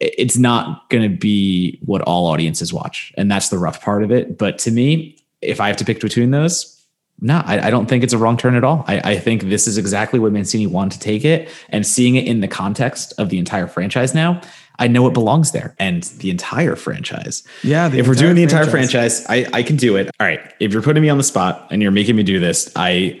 [0.00, 4.10] it's not going to be what all audiences watch, and that's the rough part of
[4.10, 4.38] it.
[4.38, 6.76] But to me, if I have to pick between those,
[7.20, 8.84] no, I, I, don't think it's a wrong turn at all.
[8.86, 12.26] I, I, think this is exactly what Mancini wanted to take it, and seeing it
[12.26, 14.42] in the context of the entire franchise now,
[14.78, 17.42] I know it belongs there and the entire franchise.
[17.62, 17.92] Yeah.
[17.92, 20.10] if we're doing the entire franchise, I, I can do it.
[20.20, 20.40] All right.
[20.60, 23.20] If you're putting me on the spot and you're making me do this, I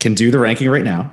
[0.00, 1.12] can do the ranking right now.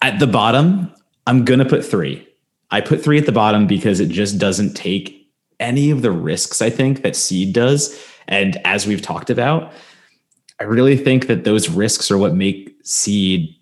[0.00, 0.92] At the bottom,
[1.26, 2.26] I'm going to put three.
[2.70, 6.62] I put three at the bottom because it just doesn't take any of the risks,
[6.62, 7.98] I think, that Seed does.
[8.26, 9.72] And as we've talked about,
[10.58, 13.54] I really think that those risks are what make Seed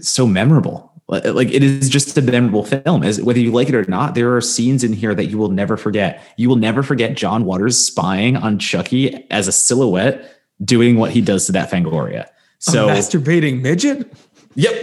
[0.00, 3.02] so memorable Like it is just a memorable film.
[3.02, 5.50] As whether you like it or not, there are scenes in here that you will
[5.50, 6.22] never forget.
[6.36, 11.20] You will never forget John Waters spying on Chucky as a silhouette doing what he
[11.20, 12.28] does to that Fangoria.
[12.58, 14.10] So a masturbating midget.
[14.54, 14.74] Yep,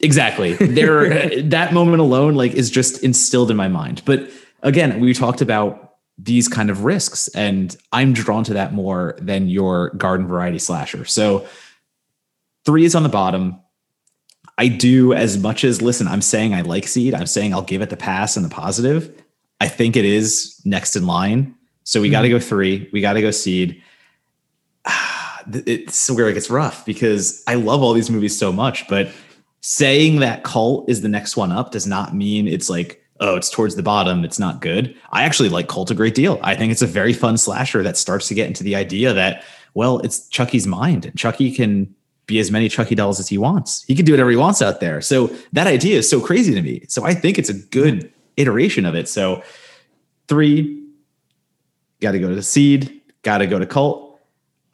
[0.00, 0.54] exactly.
[0.54, 4.02] There, that moment alone, like, is just instilled in my mind.
[4.04, 4.28] But
[4.62, 9.48] again, we talked about these kind of risks, and I'm drawn to that more than
[9.48, 11.04] your garden variety slasher.
[11.04, 11.46] So
[12.64, 13.60] three is on the bottom.
[14.58, 16.06] I do as much as listen.
[16.08, 17.14] I'm saying I like Seed.
[17.14, 19.22] I'm saying I'll give it the pass and the positive.
[19.60, 21.54] I think it is next in line.
[21.84, 22.12] So we mm-hmm.
[22.12, 22.90] got to go three.
[22.92, 23.82] We got to go Seed
[25.52, 29.10] it's where it gets rough because I love all these movies so much, but
[29.60, 33.50] saying that Cult is the next one up does not mean it's like, oh, it's
[33.50, 34.24] towards the bottom.
[34.24, 34.94] It's not good.
[35.10, 36.38] I actually like Cult a great deal.
[36.42, 39.44] I think it's a very fun slasher that starts to get into the idea that,
[39.74, 41.94] well, it's Chucky's mind and Chucky can
[42.28, 43.82] be as many Chucky dolls as he wants.
[43.88, 45.00] He can do whatever he wants out there.
[45.00, 46.84] So that idea is so crazy to me.
[46.88, 49.08] So I think it's a good iteration of it.
[49.08, 49.42] So
[50.28, 50.84] three,
[52.00, 54.08] got to go to Seed, got to go to Cult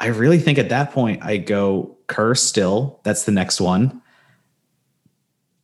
[0.01, 3.01] I really think at that point I go Curse still.
[3.05, 4.03] That's the next one.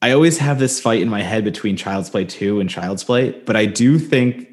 [0.03, 3.33] I always have this fight in my head between Child's Play 2 and Child's Play,
[3.33, 4.49] but I do think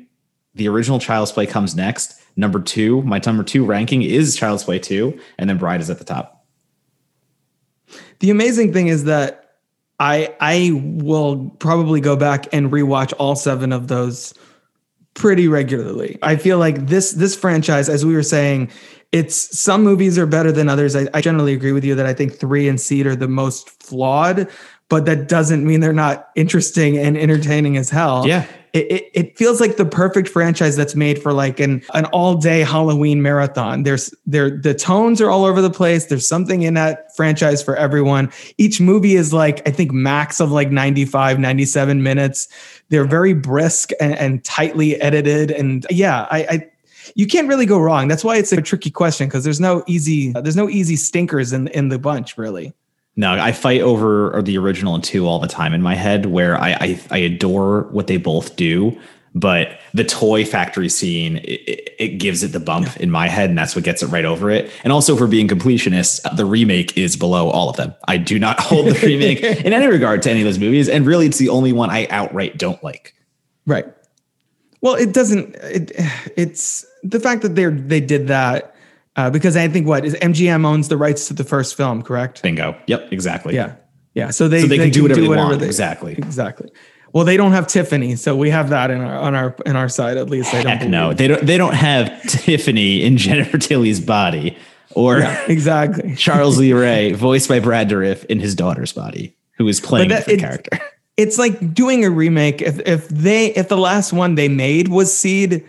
[0.55, 2.21] the original Child's Play comes next.
[2.35, 5.99] Number two, my number two ranking is Child's Play 2, and then Bride is at
[5.99, 6.36] the top.
[8.19, 9.55] The amazing thing is that
[9.99, 14.33] I I will probably go back and rewatch all seven of those
[15.13, 16.17] pretty regularly.
[16.21, 18.71] I feel like this this franchise, as we were saying,
[19.11, 20.95] it's some movies are better than others.
[20.95, 23.69] I, I generally agree with you that I think three and Seed are the most
[23.83, 24.47] flawed,
[24.89, 28.27] but that doesn't mean they're not interesting and entertaining as hell.
[28.27, 28.45] Yeah.
[28.77, 32.61] It, it, feels like the perfect franchise that's made for like an, an all day
[32.61, 33.83] Halloween marathon.
[33.83, 36.05] There's there the tones are all over the place.
[36.05, 38.31] There's something in that franchise for everyone.
[38.57, 42.47] Each movie is like I think max of like 95, 97 minutes.
[42.89, 45.51] They're very brisk and, and tightly edited.
[45.51, 46.69] And yeah, I, I
[47.15, 48.07] you can't really go wrong.
[48.07, 51.67] That's why it's a tricky question because there's no easy there's no easy stinkers in
[51.69, 52.73] in the bunch really.
[53.19, 56.55] No, I fight over the original and two all the time in my head, where
[56.55, 58.95] I I, I adore what they both do,
[59.33, 63.57] but the toy factory scene it, it, gives it the bump in my head, and
[63.57, 64.71] that's what gets it right over it.
[64.83, 67.95] And also, for being completionists, the remake is below all of them.
[68.07, 71.05] I do not hold the remake in any regard to any of those movies, and
[71.05, 73.15] really, it's the only one I outright don't like.
[73.65, 73.85] Right.
[74.81, 75.55] Well, it doesn't.
[75.55, 75.91] It,
[76.37, 78.75] it's the fact that they they did that
[79.17, 82.41] uh, because I think what is MGM owns the rights to the first film, correct?
[82.43, 82.77] Bingo.
[82.87, 83.11] Yep.
[83.11, 83.55] Exactly.
[83.55, 83.75] Yeah.
[84.13, 84.29] Yeah.
[84.29, 85.59] So they so they, they can, do whatever, do whatever they want.
[85.61, 86.13] They, exactly.
[86.13, 86.71] Exactly.
[87.13, 89.89] Well, they don't have Tiffany, so we have that in our on our in our
[89.89, 90.53] side at least.
[90.53, 91.45] I don't no, they don't.
[91.45, 94.57] They don't have Tiffany in Jennifer Tilly's body,
[94.93, 99.67] or yeah, exactly Charles Lee Ray, voiced by Brad Dourif, in his daughter's body, who
[99.67, 100.79] is playing that, the character.
[101.17, 102.61] It's like doing a remake.
[102.61, 105.65] If if they if the last one they made was Seed,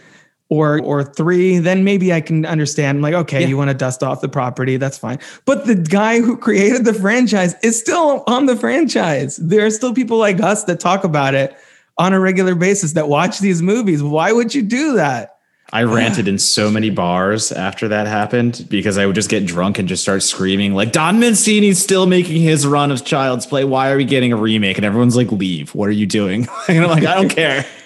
[0.51, 2.99] or or three, then maybe I can understand.
[2.99, 3.49] I'm Like, okay, yeah.
[3.49, 5.19] you want to dust off the property, that's fine.
[5.45, 9.37] But the guy who created the franchise is still on the franchise.
[9.37, 11.57] There are still people like us that talk about it
[11.99, 14.03] on a regular basis that watch these movies.
[14.03, 15.39] Why would you do that?
[15.71, 19.79] I ranted in so many bars after that happened because I would just get drunk
[19.79, 23.65] and just start screaming like Don Mancini's still making his run of Child's Play.
[23.65, 24.79] Why are we getting a remake?
[24.79, 25.75] And everyone's like, "Leave!
[25.75, 27.67] What are you doing?" and I'm like, "I don't care."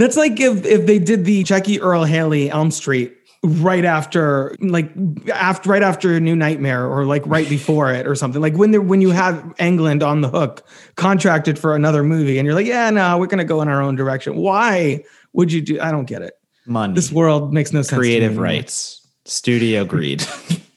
[0.00, 4.90] That's like if if they did the Jackie Earle Haley Elm Street right after like
[5.30, 8.40] after right after New Nightmare or like right before it or something.
[8.40, 12.46] Like when they when you have Englund on the hook contracted for another movie and
[12.46, 14.36] you're like, yeah, no, we're gonna go in our own direction.
[14.36, 16.32] Why would you do I don't get it.
[16.64, 16.94] Money.
[16.94, 17.98] This world makes no sense.
[17.98, 19.06] Creative rights.
[19.26, 20.24] Studio greed.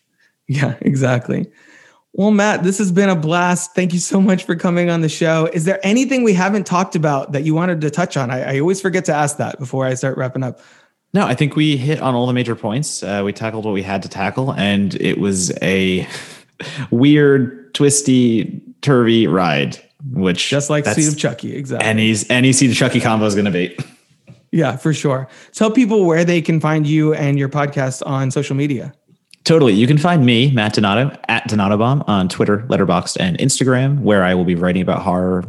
[0.49, 1.49] yeah, exactly.
[2.15, 3.73] Well, Matt, this has been a blast.
[3.73, 5.49] Thank you so much for coming on the show.
[5.51, 8.29] Is there anything we haven't talked about that you wanted to touch on?
[8.29, 10.59] I, I always forget to ask that before I start wrapping up.
[11.15, 13.01] No, I think we hit on all the major points.
[13.01, 16.07] Uh, we tackled what we had to tackle, and it was a
[16.91, 19.79] weird, twisty, turvy ride.
[20.11, 21.87] Which just like Seed of Chucky, exactly.
[21.87, 23.77] Any any Seed of Chucky combo is going to be.
[24.51, 25.29] Yeah, for sure.
[25.53, 28.93] Tell people where they can find you and your podcast on social media.
[29.43, 29.73] Totally.
[29.73, 34.23] You can find me, Matt Donato, at Donato Bomb on Twitter, Letterboxd, and Instagram, where
[34.23, 35.43] I will be writing about horror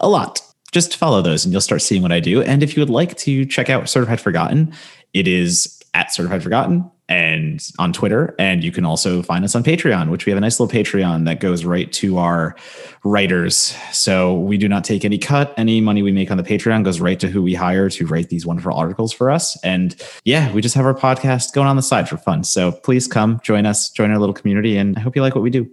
[0.00, 0.40] a lot.
[0.70, 2.42] Just follow those and you'll start seeing what I do.
[2.42, 4.74] And if you would like to check out Certified Forgotten,
[5.14, 8.34] it is at Certified Forgotten and on Twitter.
[8.38, 11.24] And you can also find us on Patreon, which we have a nice little Patreon
[11.24, 12.54] that goes right to our
[13.02, 13.74] writers.
[13.92, 15.54] So we do not take any cut.
[15.56, 18.28] Any money we make on the Patreon goes right to who we hire to write
[18.28, 19.62] these wonderful articles for us.
[19.64, 22.44] And yeah, we just have our podcast going on the side for fun.
[22.44, 25.42] So please come join us, join our little community, and I hope you like what
[25.42, 25.70] we do.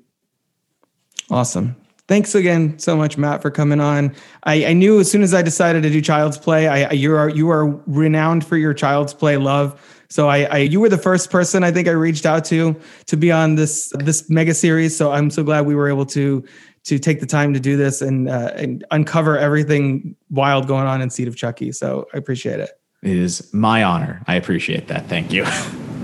[1.30, 1.76] Awesome.
[2.08, 4.16] Thanks again so much, Matt, for coming on.
[4.44, 7.30] I, I knew as soon as I decided to do Child's Play, I, you are
[7.30, 9.82] you are renowned for your Child's Play love.
[10.10, 12.76] So I, I you were the first person I think I reached out to
[13.08, 14.96] to be on this this mega series.
[14.96, 16.44] So I'm so glad we were able to
[16.86, 21.02] to take the time to do this and uh, and uncover everything wild going on
[21.02, 21.72] in Seed of Chucky.
[21.72, 22.72] So I appreciate it.
[23.02, 24.22] It is my honor.
[24.28, 25.08] I appreciate that.
[25.08, 25.46] Thank you.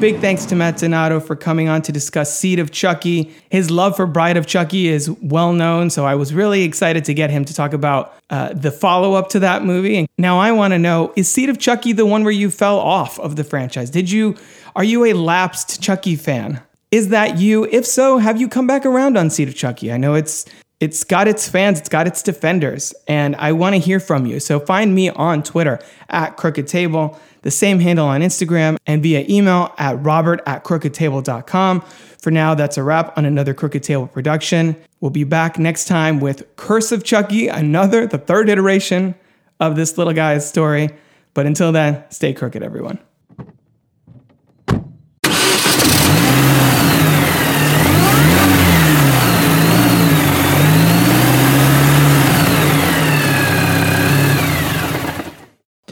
[0.00, 3.32] Big thanks to Matt Donato for coming on to discuss Seed of Chucky.
[3.48, 7.14] His love for Bride of Chucky is well known, so I was really excited to
[7.14, 9.96] get him to talk about uh, the follow up to that movie.
[9.96, 12.78] And now I want to know: Is Seed of Chucky the one where you fell
[12.78, 13.88] off of the franchise?
[13.88, 14.36] Did you?
[14.76, 16.60] Are you a lapsed Chucky fan?
[16.90, 17.64] Is that you?
[17.64, 19.92] If so, have you come back around on Seed of Chucky?
[19.92, 20.44] I know it's
[20.80, 24.40] it's got its fans, it's got its defenders, and I want to hear from you.
[24.40, 25.78] So find me on Twitter
[26.10, 31.80] at Crooked Table the same handle on Instagram, and via email at robert at crookedtable.com.
[32.18, 34.76] For now, that's a wrap on another Crooked Table production.
[35.00, 39.14] We'll be back next time with Curse of Chucky, another, the third iteration
[39.60, 40.88] of this little guy's story.
[41.34, 42.98] But until then, stay crooked, everyone.